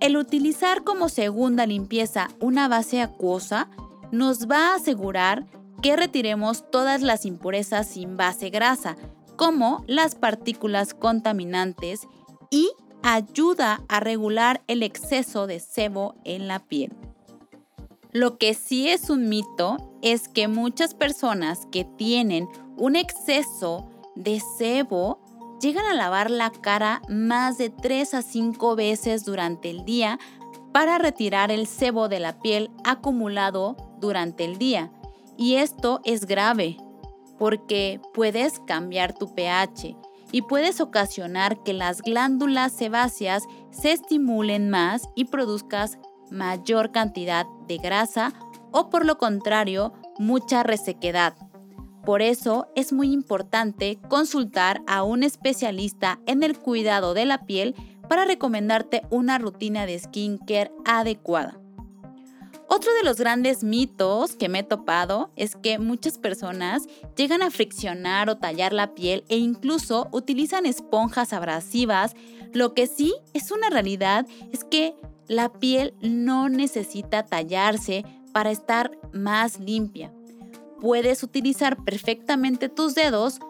El 0.00 0.16
utilizar 0.16 0.84
como 0.84 1.08
segunda 1.08 1.66
limpieza 1.66 2.28
una 2.40 2.68
base 2.68 3.02
acuosa 3.02 3.68
nos 4.12 4.48
va 4.48 4.72
a 4.72 4.76
asegurar 4.76 5.46
que 5.82 5.96
retiremos 5.96 6.70
todas 6.70 7.02
las 7.02 7.24
impurezas 7.24 7.88
sin 7.88 8.16
base 8.16 8.50
grasa, 8.50 8.96
como 9.36 9.84
las 9.86 10.14
partículas 10.14 10.94
contaminantes, 10.94 12.08
y 12.50 12.70
ayuda 13.02 13.82
a 13.88 14.00
regular 14.00 14.62
el 14.66 14.82
exceso 14.82 15.46
de 15.46 15.60
sebo 15.60 16.14
en 16.24 16.48
la 16.48 16.58
piel. 16.60 16.92
Lo 18.12 18.38
que 18.38 18.54
sí 18.54 18.88
es 18.88 19.10
un 19.10 19.28
mito 19.28 19.76
es 20.00 20.28
que 20.28 20.48
muchas 20.48 20.94
personas 20.94 21.66
que 21.70 21.84
tienen 21.84 22.48
un 22.76 22.96
exceso 22.96 23.90
de 24.14 24.40
sebo 24.56 25.18
llegan 25.60 25.84
a 25.84 25.94
lavar 25.94 26.30
la 26.30 26.50
cara 26.50 27.02
más 27.08 27.58
de 27.58 27.68
3 27.68 28.14
a 28.14 28.22
5 28.22 28.76
veces 28.76 29.24
durante 29.24 29.68
el 29.68 29.84
día 29.84 30.18
para 30.72 30.98
retirar 30.98 31.50
el 31.50 31.66
sebo 31.66 32.08
de 32.08 32.20
la 32.20 32.40
piel 32.40 32.70
acumulado 32.84 33.76
durante 34.00 34.44
el 34.44 34.56
día. 34.56 34.90
Y 35.36 35.56
esto 35.56 36.00
es 36.04 36.24
grave 36.24 36.78
porque 37.38 38.00
puedes 38.14 38.58
cambiar 38.60 39.12
tu 39.12 39.34
pH 39.34 39.96
y 40.32 40.42
puedes 40.42 40.80
ocasionar 40.80 41.62
que 41.62 41.72
las 41.72 42.02
glándulas 42.02 42.72
sebáceas 42.72 43.44
se 43.70 43.92
estimulen 43.92 44.70
más 44.70 45.02
y 45.14 45.26
produzcas 45.26 45.98
mayor 46.30 46.92
cantidad 46.92 47.46
de 47.66 47.78
grasa 47.78 48.32
o 48.70 48.90
por 48.90 49.06
lo 49.06 49.18
contrario, 49.18 49.92
mucha 50.18 50.62
resequedad. 50.62 51.34
Por 52.04 52.22
eso 52.22 52.68
es 52.74 52.92
muy 52.92 53.12
importante 53.12 53.98
consultar 54.08 54.82
a 54.86 55.02
un 55.02 55.22
especialista 55.22 56.20
en 56.26 56.42
el 56.42 56.58
cuidado 56.58 57.14
de 57.14 57.26
la 57.26 57.44
piel 57.44 57.74
para 58.08 58.24
recomendarte 58.24 59.02
una 59.10 59.38
rutina 59.38 59.84
de 59.86 59.98
skincare 59.98 60.72
adecuada. 60.84 61.58
Otro 62.70 62.92
de 62.94 63.02
los 63.02 63.16
grandes 63.16 63.64
mitos 63.64 64.36
que 64.36 64.50
me 64.50 64.58
he 64.58 64.62
topado 64.62 65.30
es 65.36 65.56
que 65.56 65.78
muchas 65.78 66.18
personas 66.18 66.82
llegan 67.16 67.42
a 67.42 67.50
friccionar 67.50 68.28
o 68.28 68.36
tallar 68.36 68.74
la 68.74 68.94
piel 68.94 69.24
e 69.28 69.38
incluso 69.38 70.08
utilizan 70.12 70.66
esponjas 70.66 71.32
abrasivas. 71.32 72.14
Lo 72.52 72.74
que 72.74 72.86
sí 72.86 73.14
es 73.32 73.50
una 73.50 73.70
realidad 73.70 74.26
es 74.52 74.64
que 74.64 74.94
la 75.28 75.48
piel 75.50 75.94
no 76.00 76.48
necesita 76.48 77.24
tallarse 77.24 78.04
para 78.32 78.50
estar 78.50 78.98
más 79.12 79.60
limpia 79.60 80.12
puedes 80.80 81.22
utilizar 81.22 81.82
perfectamente 81.84 82.68
tus 82.68 82.94
dedos 82.94 83.40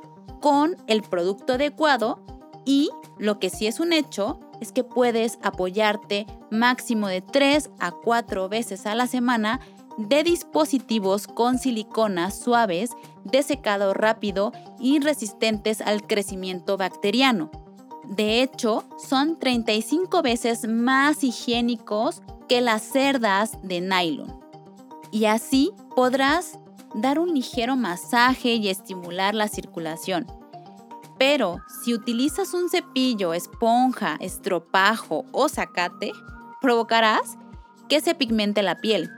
con 0.41 0.77
el 0.87 1.03
producto 1.03 1.55
adecuado 1.55 2.21
y 2.65 2.91
lo 3.19 3.39
que 3.39 3.51
sí 3.51 3.67
es 3.67 3.81
un 3.81 3.93
hecho 3.93 4.41
es 4.61 4.73
que 4.73 4.85
puedes 4.85 5.39
apoyarte 5.43 6.27
máximo 6.51 7.09
de 7.09 7.21
3 7.21 7.71
a 7.79 7.93
4 7.93 8.49
veces 8.49 8.87
a 8.87 8.95
la 8.95 9.07
semana 9.07 9.61
de 9.97 10.23
dispositivos 10.23 11.27
con 11.27 11.59
silicona 11.59 12.31
suaves, 12.31 12.91
de 13.25 13.43
secado 13.43 13.95
rápido 13.95 14.53
y 14.79 15.01
resistentes 15.01 15.81
al 15.81 16.07
crecimiento 16.07 16.77
bacteriano. 16.77 17.51
De 18.09 18.43
hecho, 18.43 18.85
son 18.99 19.39
35 19.39 20.23
veces 20.23 20.67
más 20.67 21.23
higiénicos 21.23 22.23
que 22.49 22.63
las 22.63 22.83
cerdas 22.83 23.59
de 23.63 23.83
nylon. 23.83 24.41
Y 25.13 25.27
así 25.27 25.73
podrás 25.95 26.59
dar 26.95 27.19
un 27.19 27.35
ligero 27.35 27.77
masaje 27.77 28.55
y 28.55 28.69
estimular 28.69 29.35
la 29.35 29.49
circulación. 29.49 30.27
Pero 31.19 31.59
si 31.83 31.93
utilizas 31.93 32.55
un 32.55 32.71
cepillo, 32.71 33.35
esponja, 33.35 34.17
estropajo 34.21 35.27
o 35.33 35.49
zacate, 35.49 36.13
provocarás 36.63 37.37
que 37.89 38.01
se 38.01 38.15
pigmente 38.15 38.63
la 38.63 38.77
piel, 38.77 39.11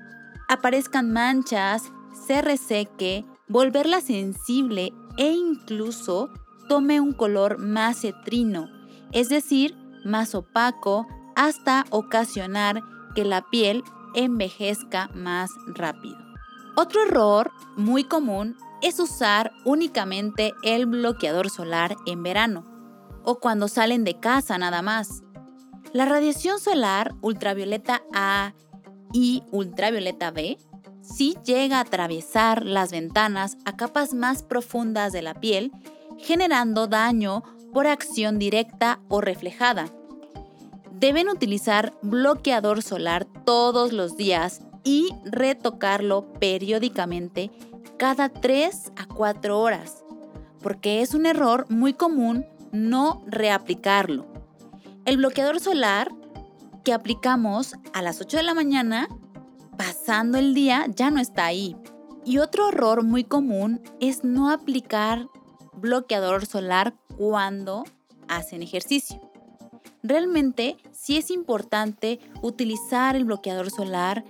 aparezcan 0.49 1.13
manchas, 1.13 1.93
se 2.27 2.43
reseque, 2.43 3.25
volverla 3.47 4.01
sensible 4.01 4.93
e 5.17 5.31
incluso 5.31 6.31
tome 6.69 7.01
un 7.01 7.13
color 7.13 7.59
más 7.59 8.01
cetrino, 8.01 8.80
es 9.13 9.29
decir, 9.29 9.77
más 10.05 10.35
opaco, 10.35 11.07
hasta 11.37 11.87
ocasionar 11.91 12.83
que 13.15 13.25
la 13.25 13.43
piel 13.43 13.83
envejezca 14.15 15.09
más 15.15 15.51
rápido. 15.67 16.19
Otro 16.77 17.03
error 17.03 17.51
muy 17.77 18.05
común 18.05 18.57
es 18.83 18.99
usar 18.99 19.53
únicamente 19.65 20.55
el 20.63 20.87
bloqueador 20.87 21.51
solar 21.51 21.97
en 22.07 22.23
verano 22.23 22.65
o 23.25 23.39
cuando 23.39 23.69
salen 23.69 24.05
de 24.05 24.19
casa 24.19 24.57
nada 24.59 24.83
más. 24.83 25.23
La 25.93 26.05
radiación 26.05 26.59
solar 26.59 27.15
ultravioleta 27.21 28.03
A 28.15 28.55
y 29.13 29.43
ultravioleta 29.51 30.31
B 30.31 30.59
sí 31.03 31.37
llega 31.45 31.79
a 31.79 31.83
atravesar 31.83 32.65
las 32.65 32.93
ventanas 32.93 33.57
a 33.65 33.77
capas 33.77 34.15
más 34.15 34.43
profundas 34.43 35.13
de 35.13 35.23
la 35.23 35.35
piel, 35.35 35.73
generando 36.19 36.87
daño 36.87 37.43
por 37.73 37.87
acción 37.87 38.39
directa 38.39 39.01
o 39.09 39.21
reflejada. 39.21 39.87
Deben 40.93 41.29
utilizar 41.29 41.95
bloqueador 42.03 42.83
solar 42.83 43.27
todos 43.45 43.93
los 43.93 44.17
días 44.17 44.61
y 44.85 45.11
retocarlo 45.25 46.33
periódicamente 46.35 47.51
cada 47.97 48.29
3 48.29 48.93
a 48.97 49.07
4 49.07 49.59
horas, 49.61 50.05
porque 50.63 51.03
es 51.03 51.15
un 51.15 51.27
error 51.27 51.67
muy 51.69 51.93
común 51.93 52.47
no 52.73 53.23
reaplicarlo. 53.27 54.27
El 55.05 55.17
bloqueador 55.17 55.61
solar 55.61 56.13
que 56.85 56.93
aplicamos 56.93 57.75
a 57.93 58.03
las 58.03 58.21
8 58.21 58.39
de 58.39 58.43
la 58.43 58.55
mañana, 58.55 59.09
pasando 59.77 60.39
el 60.39 60.55
día, 60.55 60.87
ya 60.95 61.11
no 61.11 61.21
está 61.21 61.47
ahí. 61.47 61.77
Y 62.25 62.39
otro 62.39 62.69
error 62.69 63.03
muy 63.03 63.25
común 63.25 63.81
es 64.01 64.25
no 64.25 64.51
aplicar 64.51 65.27
bloqueador 65.81 66.47
solar 66.47 66.95
cuando 67.17 67.85
hacen 68.29 68.63
ejercicio. 68.63 69.21
Realmente 70.03 70.77
sí 70.93 71.19
es 71.19 71.31
importante 71.31 72.21
utilizar 72.43 73.17
el 73.17 73.25
bloqueador 73.25 73.71
solar 73.71 74.25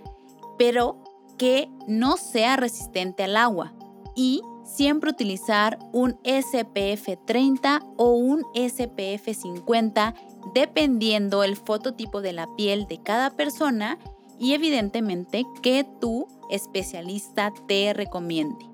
pero 0.60 1.02
que 1.38 1.70
no 1.88 2.18
sea 2.18 2.56
resistente 2.56 3.22
al 3.22 3.38
agua. 3.38 3.72
Y 4.14 4.42
siempre 4.62 5.08
utilizar 5.08 5.78
un 5.90 6.18
SPF 6.22 7.16
30 7.24 7.80
o 7.96 8.10
un 8.10 8.44
SPF 8.54 9.34
50 9.34 10.14
dependiendo 10.54 11.42
el 11.42 11.56
fototipo 11.56 12.20
de 12.20 12.34
la 12.34 12.46
piel 12.56 12.86
de 12.88 13.02
cada 13.02 13.30
persona 13.30 13.98
y 14.38 14.52
evidentemente 14.52 15.46
que 15.62 15.86
tu 15.98 16.28
especialista 16.50 17.54
te 17.66 17.94
recomiende. 17.94 18.69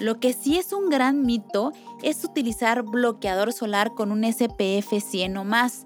Lo 0.00 0.18
que 0.18 0.32
sí 0.32 0.58
es 0.58 0.72
un 0.72 0.88
gran 0.88 1.22
mito 1.22 1.72
es 2.02 2.24
utilizar 2.24 2.82
bloqueador 2.82 3.52
solar 3.52 3.94
con 3.94 4.10
un 4.10 4.24
SPF 4.24 5.00
100 5.00 5.36
o 5.36 5.44
más. 5.44 5.84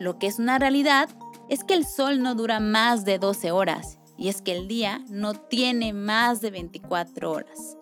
Lo 0.00 0.18
que 0.18 0.26
es 0.26 0.38
una 0.38 0.58
realidad 0.58 1.08
es 1.48 1.64
que 1.64 1.74
el 1.74 1.86
sol 1.86 2.22
no 2.22 2.34
dura 2.34 2.60
más 2.60 3.04
de 3.04 3.18
12 3.18 3.50
horas 3.50 3.98
y 4.16 4.28
es 4.28 4.42
que 4.42 4.52
el 4.56 4.68
día 4.68 5.02
no 5.08 5.34
tiene 5.34 5.92
más 5.92 6.40
de 6.40 6.50
24 6.50 7.30
horas. 7.30 7.76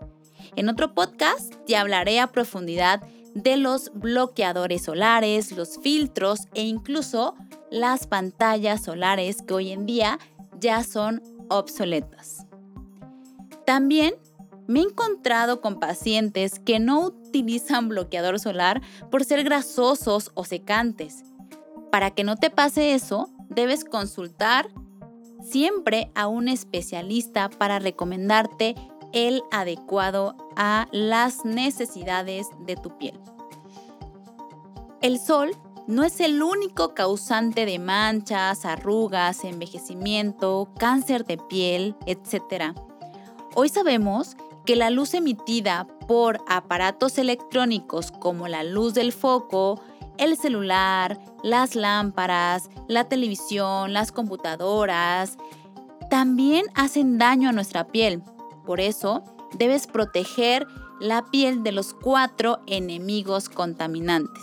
En 0.57 0.69
otro 0.69 0.95
podcast 0.95 1.55
te 1.67 1.77
hablaré 1.77 2.21
a 2.21 2.29
profundidad 2.29 3.03
de 3.35 3.57
los 3.57 3.93
bloqueadores 3.95 4.85
solares, 4.85 5.53
los 5.53 5.79
filtros 5.79 6.49
e 6.55 6.63
incluso 6.63 7.35
las 7.71 8.07
pantallas 8.07 8.85
solares 8.85 9.43
que 9.43 9.55
hoy 9.55 9.73
en 9.73 9.85
día 9.85 10.19
ya 10.59 10.83
son 10.83 11.23
obsoletas. 11.49 12.47
También 13.67 14.15
me 14.69 14.81
he 14.81 14.83
encontrado 14.83 15.61
con 15.61 15.79
pacientes 15.79 16.59
que 16.59 16.79
no 16.79 17.01
utilizan 17.07 17.89
bloqueador 17.89 18.39
solar 18.41 18.83
por 19.11 19.25
ser 19.25 19.45
grasosos 19.45 20.31
o 20.35 20.45
secantes. 20.45 21.25
Para 21.91 22.11
que 22.11 22.25
no 22.25 22.37
te 22.37 22.51
pase 22.51 22.95
eso, 22.95 23.31
debes 23.49 23.85
consultar 23.85 24.69
siempre 25.43 26.11
a 26.15 26.27
un 26.27 26.49
especialista 26.49 27.49
para 27.49 27.79
recomendarte 27.79 28.75
el 29.13 29.43
adecuado 29.51 30.37
a 30.57 30.89
las 30.93 31.45
necesidades 31.45 32.49
de 32.67 32.77
tu 32.77 32.99
piel. 32.99 33.19
El 35.01 35.19
sol 35.19 35.57
no 35.87 36.03
es 36.03 36.21
el 36.21 36.43
único 36.43 36.95
causante 36.95 37.65
de 37.65 37.79
manchas, 37.79 38.65
arrugas, 38.65 39.45
envejecimiento, 39.45 40.69
cáncer 40.79 41.25
de 41.25 41.39
piel, 41.39 41.95
etc. 42.07 42.75
Hoy 43.55 43.69
sabemos 43.69 44.37
que 44.67 44.77
la 44.77 44.91
luz 44.91 45.15
emitida 45.15 45.87
por 46.09 46.41
aparatos 46.49 47.19
electrónicos 47.19 48.11
como 48.11 48.49
la 48.49 48.65
luz 48.65 48.95
del 48.95 49.13
foco, 49.13 49.81
el 50.19 50.37
celular, 50.37 51.19
las 51.43 51.77
lámparas, 51.77 52.69
la 52.89 53.09
televisión, 53.09 53.93
las 53.93 54.13
computadoras, 54.13 55.39
también 56.11 56.67
hacen 56.75 57.17
daño 57.17 57.49
a 57.49 57.53
nuestra 57.53 57.87
piel. 57.87 58.23
Por 58.65 58.81
eso, 58.81 59.23
debes 59.57 59.87
proteger 59.87 60.67
la 61.01 61.25
piel 61.31 61.63
de 61.63 61.73
los 61.73 61.95
cuatro 61.95 62.61
enemigos 62.67 63.49
contaminantes. 63.49 64.43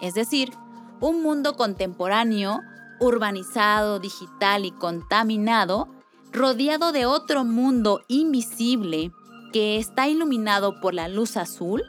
Es 0.00 0.14
decir, 0.14 0.52
un 1.00 1.22
mundo 1.22 1.56
contemporáneo, 1.56 2.60
urbanizado, 3.00 3.98
digital 3.98 4.64
y 4.64 4.70
contaminado, 4.70 5.88
rodeado 6.32 6.92
de 6.92 7.06
otro 7.06 7.44
mundo 7.44 8.02
invisible 8.08 9.10
que 9.56 9.78
está 9.78 10.06
iluminado 10.06 10.82
por 10.82 10.92
la 10.92 11.08
luz 11.08 11.38
azul 11.38 11.82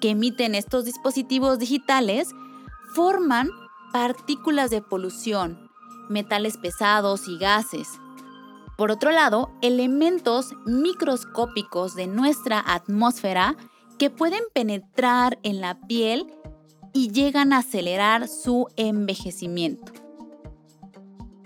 que 0.00 0.10
emiten 0.10 0.56
estos 0.56 0.84
dispositivos 0.84 1.60
digitales, 1.60 2.30
forman 2.96 3.48
partículas 3.92 4.70
de 4.70 4.82
polución, 4.82 5.70
metales 6.08 6.56
pesados 6.56 7.28
y 7.28 7.38
gases. 7.38 7.86
Por 8.76 8.90
otro 8.90 9.12
lado, 9.12 9.52
elementos 9.62 10.48
microscópicos 10.66 11.94
de 11.94 12.08
nuestra 12.08 12.60
atmósfera 12.66 13.54
que 14.00 14.10
pueden 14.10 14.42
penetrar 14.52 15.38
en 15.44 15.60
la 15.60 15.80
piel 15.86 16.26
y 16.92 17.12
llegan 17.12 17.52
a 17.52 17.58
acelerar 17.58 18.26
su 18.26 18.66
envejecimiento. 18.74 19.92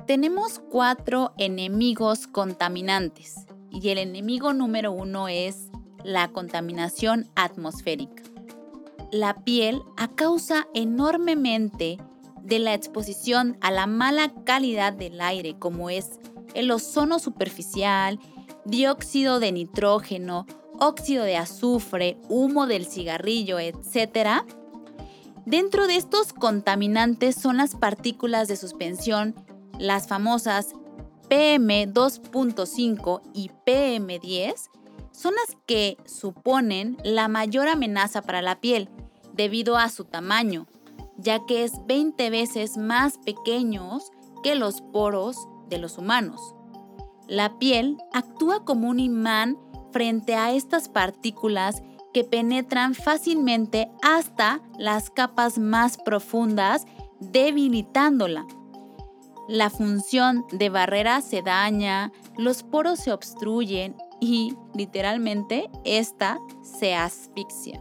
Tenemos 0.07 0.59
cuatro 0.71 1.35
enemigos 1.37 2.27
contaminantes 2.27 3.46
y 3.81 3.91
el 3.91 3.99
enemigo 3.99 4.53
número 4.53 4.93
uno 4.93 5.29
es 5.29 5.69
la 6.03 6.29
contaminación 6.29 7.29
atmosférica. 7.35 8.23
La 9.13 9.45
piel, 9.45 9.83
a 9.97 10.09
causa 10.09 10.67
enormemente 10.75 11.99
de 12.43 12.59
la 12.59 12.75
exposición 12.75 13.59
a 13.61 13.71
la 13.71 13.87
mala 13.87 14.33
calidad 14.45 14.93
del 14.93 15.21
aire, 15.21 15.57
como 15.59 15.91
es 15.91 16.19
el 16.55 16.71
ozono 16.71 17.19
superficial, 17.19 18.19
dióxido 18.65 19.41
de 19.41 19.53
nitrógeno, 19.53 20.47
óxido 20.79 21.25
de 21.25 21.37
azufre, 21.37 22.19
humo 22.29 22.67
del 22.67 22.87
cigarrillo, 22.87 23.59
etc., 23.59 24.45
Dentro 25.47 25.87
de 25.87 25.95
estos 25.95 26.33
contaminantes 26.33 27.37
son 27.37 27.59
las 27.59 27.77
partículas 27.77 28.49
de 28.49 28.57
suspensión, 28.57 29.37
las 29.79 30.09
famosas 30.09 30.75
PM2.5 31.29 33.21
y 33.35 33.51
PM10, 33.67 34.71
son 35.13 35.35
las 35.35 35.57
que 35.67 35.97
suponen 36.05 36.99
la 37.03 37.29
mayor 37.29 37.69
amenaza 37.69 38.23
para 38.23 38.43
la 38.43 38.61
piel 38.61 38.89
debido 39.33 39.77
a 39.77 39.89
su 39.89 40.05
tamaño, 40.05 40.67
ya 41.17 41.45
que 41.47 41.65
es 41.65 41.73
20 41.87 42.31
veces 42.31 42.77
más 42.77 43.19
pequeños 43.19 44.11
que 44.43 44.55
los 44.55 44.81
poros 44.81 45.37
de 45.69 45.79
los 45.79 45.99
humanos. 45.99 46.41
La 47.27 47.59
piel 47.59 47.97
actúa 48.13 48.65
como 48.65 48.89
un 48.89 49.01
imán 49.01 49.59
frente 49.93 50.35
a 50.35 50.53
estas 50.53 50.89
partículas 50.89 51.83
que 52.13 52.25
penetran 52.25 52.95
fácilmente 52.95 53.91
hasta 54.03 54.61
las 54.79 55.11
capas 55.11 55.59
más 55.59 55.99
profundas, 55.99 56.87
debilitándola. 57.21 58.47
La 59.49 59.71
función 59.71 60.45
de 60.51 60.71
barrera 60.71 61.21
se 61.21 61.43
daña, 61.43 62.13
los 62.37 62.63
poros 62.63 62.99
se 62.99 63.13
obstruyen 63.13 63.97
y, 64.21 64.55
literalmente, 64.75 65.71
esta 65.85 66.39
se 66.63 66.95
asfixia. 66.95 67.81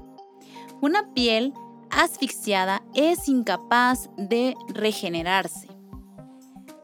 Una 0.82 1.13
piel 1.13 1.53
asfixiada 1.89 2.84
es 2.93 3.28
incapaz 3.28 4.09
de 4.18 4.55
regenerarse. 4.68 5.68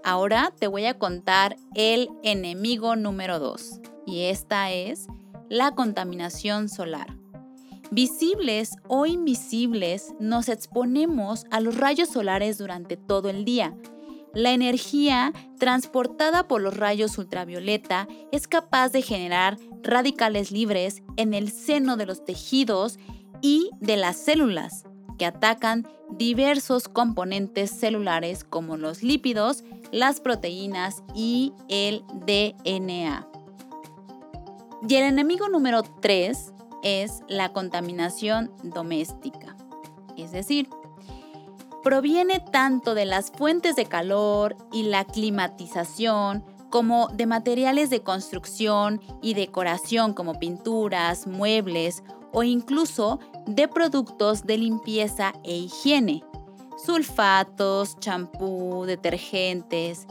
Ahora 0.04 0.52
te 0.58 0.68
voy 0.68 0.86
a 0.86 0.98
contar 0.98 1.58
el 1.76 2.10
enemigo 2.24 2.96
número 2.96 3.38
2 3.38 3.82
y 4.08 4.24
esta 4.24 4.72
es 4.72 5.06
la 5.48 5.76
contaminación 5.76 6.70
solar. 6.70 7.16
Visibles 7.92 8.78
o 8.88 9.06
invisibles, 9.06 10.14
nos 10.20 10.48
exponemos 10.48 11.46
a 11.52 11.60
los 11.60 11.78
rayos 11.78 12.10
solares 12.10 12.58
durante 12.58 12.96
todo 12.96 13.30
el 13.30 13.44
día. 13.44 13.76
La 14.34 14.52
energía 14.52 15.34
transportada 15.60 16.48
por 16.48 16.62
los 16.62 16.78
rayos 16.78 17.18
ultravioleta 17.18 18.08
es 18.32 18.48
capaz 18.48 18.90
de 18.90 19.02
generar 19.02 19.58
radicales 19.84 20.52
libres 20.52 21.04
en 21.18 21.34
el 21.34 21.52
seno 21.52 21.98
de 21.98 22.06
los 22.06 22.24
tejidos 22.24 22.98
y 23.42 23.72
de 23.82 23.98
las 23.98 24.16
células, 24.18 24.86
que 25.18 25.26
atacan 25.26 25.88
diversos 26.18 26.88
componentes 26.88 27.72
celulares 27.72 28.44
como 28.44 28.78
los 28.78 29.04
lípidos, 29.04 29.64
las 29.92 30.22
proteínas 30.22 31.04
y 31.14 31.52
el 31.68 32.04
DNA. 32.26 33.28
Y 34.88 34.96
el 34.96 35.04
enemigo 35.04 35.50
número 35.50 35.84
3 35.84 36.54
es 36.84 37.20
la 37.28 37.52
contaminación 37.52 38.52
doméstica. 38.64 39.56
Es 40.18 40.32
decir, 40.32 40.70
proviene 41.84 42.40
tanto 42.40 42.94
de 42.94 43.06
las 43.06 43.32
fuentes 43.32 43.76
de 43.76 43.86
calor 43.86 44.56
y 44.72 44.84
la 44.84 45.06
climatización 45.06 46.44
como 46.70 47.10
de 47.10 47.26
materiales 47.26 47.90
de 47.90 48.02
construcción 48.02 49.02
y 49.22 49.34
decoración 49.34 50.14
como 50.14 50.40
pinturas, 50.40 51.28
muebles 51.28 52.04
o 52.32 52.44
incluso 52.44 53.20
de 53.46 53.68
productos 53.68 54.44
de 54.44 54.58
limpieza 54.58 55.34
e 55.44 55.56
higiene, 55.58 56.24
sulfatos, 56.84 58.00
champú, 58.00 58.86
detergentes. 58.86 60.08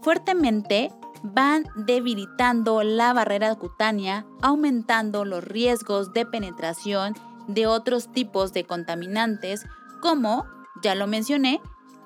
Fuertemente 0.00 0.90
van 1.22 1.64
debilitando 1.76 2.82
la 2.82 3.12
barrera 3.12 3.54
cutánea, 3.54 4.26
aumentando 4.42 5.24
los 5.24 5.44
riesgos 5.44 6.12
de 6.12 6.26
penetración 6.26 7.14
de 7.46 7.66
otros 7.66 8.10
tipos 8.10 8.52
de 8.52 8.64
contaminantes 8.64 9.64
como, 10.00 10.44
ya 10.82 10.94
lo 10.94 11.06
mencioné, 11.06 11.60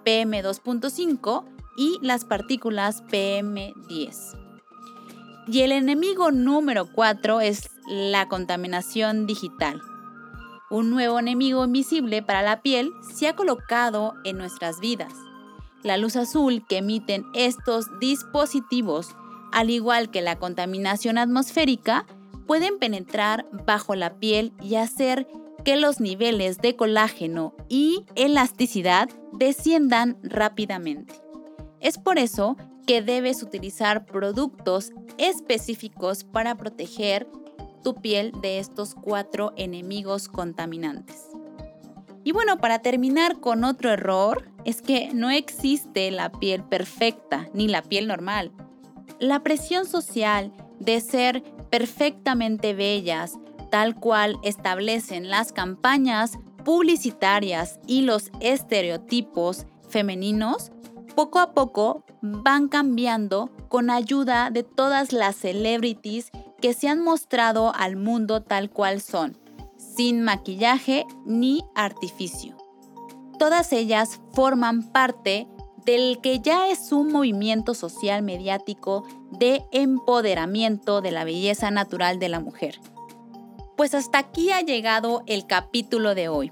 PM2.5 0.05 1.45
y 1.77 1.99
las 2.03 2.25
partículas 2.25 3.03
PM10. 3.05 4.39
Y 5.49 5.61
el 5.61 5.73
enemigo 5.73 6.31
número 6.33 6.87
4 6.93 7.41
es 7.41 7.71
la 7.89 8.29
contaminación 8.29 9.27
digital. 9.27 9.81
Un 10.71 10.91
nuevo 10.91 11.19
enemigo 11.19 11.65
invisible 11.65 12.23
para 12.23 12.43
la 12.43 12.63
piel 12.63 12.91
se 13.15 13.29
ha 13.29 13.37
colocado 13.37 14.15
en 14.25 14.39
nuestras 14.39 14.81
vidas 14.81 15.13
la 15.87 15.97
luz 15.97 16.17
azul 16.17 16.65
que 16.67 16.79
emiten 16.79 17.25
estos 17.33 17.87
dispositivos, 18.01 19.15
al 19.53 19.71
igual 19.71 20.11
que 20.11 20.21
la 20.21 20.37
contaminación 20.37 21.17
atmosférica, 21.17 22.07
pueden 22.47 22.79
penetrar 22.79 23.47
bajo 23.67 23.95
la 23.95 24.19
piel 24.19 24.53
y 24.61 24.75
hacer 24.75 25.29
que 25.67 25.77
los 25.77 25.99
niveles 25.99 26.59
de 26.59 26.77
colágeno 26.77 27.53
y 27.69 28.05
elasticidad 28.15 29.09
desciendan 29.33 30.17
rápidamente. 30.23 31.13
Es 31.81 31.99
por 31.99 32.21
eso 32.21 32.57
que 32.87 33.03
debes 33.03 33.43
utilizar 33.43 34.07
productos 34.07 34.93
específicos 35.19 36.23
para 36.23 36.55
proteger 36.55 37.27
tu 37.83 37.97
piel 37.97 38.31
de 38.41 38.61
estos 38.61 38.95
cuatro 38.95 39.55
enemigos 39.57 40.29
contaminantes. 40.29 41.25
Y 42.23 42.31
bueno, 42.31 42.59
para 42.59 42.79
terminar 42.79 43.41
con 43.41 43.65
otro 43.65 43.91
error, 43.91 44.49
es 44.65 44.83
que 44.83 45.13
no 45.15 45.31
existe 45.31 46.13
la 46.13 46.31
piel 46.31 46.63
perfecta 46.63 47.49
ni 47.55 47.67
la 47.67 47.83
piel 47.83 48.07
normal. 48.07 48.53
La 49.19 49.43
presión 49.43 49.85
social 49.85 50.53
de 50.79 51.01
ser 51.01 51.43
perfectamente 51.71 52.73
bellas, 52.73 53.37
tal 53.71 53.95
cual 53.95 54.39
establecen 54.43 55.31
las 55.31 55.53
campañas 55.53 56.39
publicitarias 56.65 57.79
y 57.87 58.03
los 58.03 58.31
estereotipos 58.41 59.67
femeninos, 59.89 60.73
poco 61.15 61.39
a 61.39 61.53
poco 61.53 62.05
van 62.21 62.69
cambiando 62.69 63.51
con 63.69 63.91
ayuda 63.91 64.51
de 64.51 64.63
todas 64.63 65.13
las 65.13 65.37
celebrities 65.37 66.31
que 66.61 66.73
se 66.73 66.89
han 66.89 67.03
mostrado 67.03 67.73
al 67.75 67.97
mundo 67.97 68.43
tal 68.43 68.71
cual 68.71 69.01
son 69.01 69.39
sin 69.77 70.23
maquillaje 70.23 71.07
ni 71.25 71.65
artificio. 71.75 72.57
Todas 73.39 73.73
ellas 73.73 74.21
forman 74.33 74.83
parte 74.83 75.47
del 75.85 76.21
que 76.21 76.41
ya 76.41 76.69
es 76.69 76.91
un 76.91 77.13
movimiento 77.13 77.73
social 77.75 78.23
mediático 78.23 79.05
de 79.31 79.63
empoderamiento 79.73 81.01
de 81.01 81.13
la 81.13 81.25
belleza 81.25 81.71
natural 81.71 82.19
de 82.19 82.29
la 82.29 82.41
mujer. 82.41 82.81
Pues 83.77 83.95
hasta 83.95 84.19
aquí 84.19 84.51
ha 84.53 84.63
llegado 84.63 85.23
el 85.27 85.47
capítulo 85.47 86.15
de 86.15 86.29
hoy. 86.29 86.51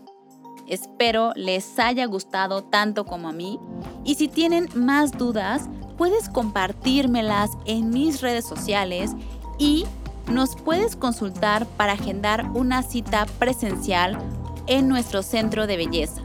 Espero 0.68 1.32
les 1.36 1.78
haya 1.78 2.04
gustado 2.04 2.64
tanto 2.64 3.06
como 3.06 3.28
a 3.28 3.32
mí 3.32 3.58
y 4.04 4.16
si 4.16 4.28
tienen 4.28 4.68
más 4.74 5.12
dudas 5.12 5.70
puedes 5.96 6.28
compartírmelas 6.28 7.52
en 7.64 7.88
mis 7.88 8.20
redes 8.20 8.44
sociales 8.44 9.12
y 9.58 9.86
nos 10.30 10.54
puedes 10.54 10.96
consultar 10.96 11.64
para 11.66 11.94
agendar 11.94 12.50
una 12.54 12.82
cita 12.82 13.24
presencial 13.38 14.18
en 14.66 14.86
nuestro 14.88 15.22
centro 15.22 15.66
de 15.66 15.78
belleza 15.78 16.20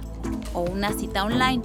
o 0.53 0.63
una 0.63 0.91
cita 0.91 1.23
online. 1.23 1.63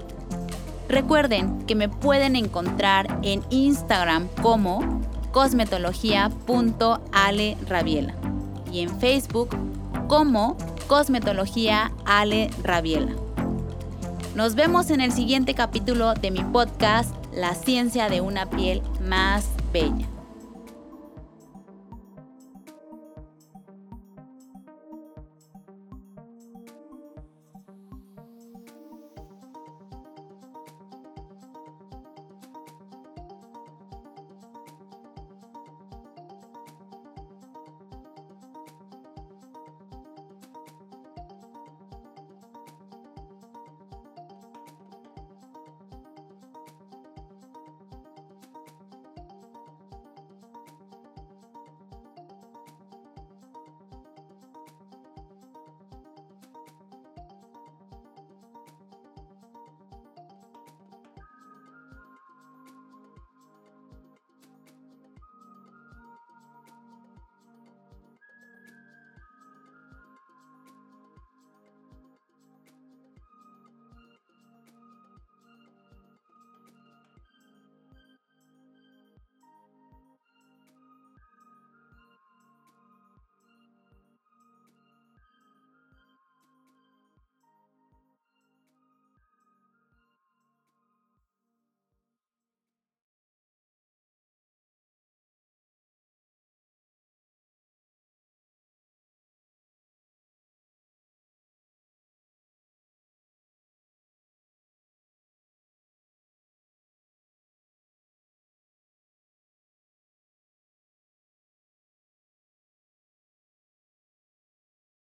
Recuerden 0.88 1.66
que 1.66 1.74
me 1.74 1.88
pueden 1.88 2.36
encontrar 2.36 3.18
en 3.22 3.42
Instagram 3.50 4.28
como 4.42 5.00
cosmetología.alerabiela 5.32 8.14
y 8.74 8.80
en 8.80 8.98
Facebook 8.98 9.56
como 10.08 10.56
Cosmetología 10.88 11.92
Ale 12.04 12.50
Rabiela. 12.62 13.12
Nos 14.34 14.56
vemos 14.56 14.90
en 14.90 15.00
el 15.00 15.12
siguiente 15.12 15.54
capítulo 15.54 16.14
de 16.14 16.32
mi 16.32 16.42
podcast 16.42 17.14
La 17.32 17.54
ciencia 17.54 18.08
de 18.08 18.20
una 18.20 18.50
piel 18.50 18.82
más 19.00 19.46
bella. 19.72 20.13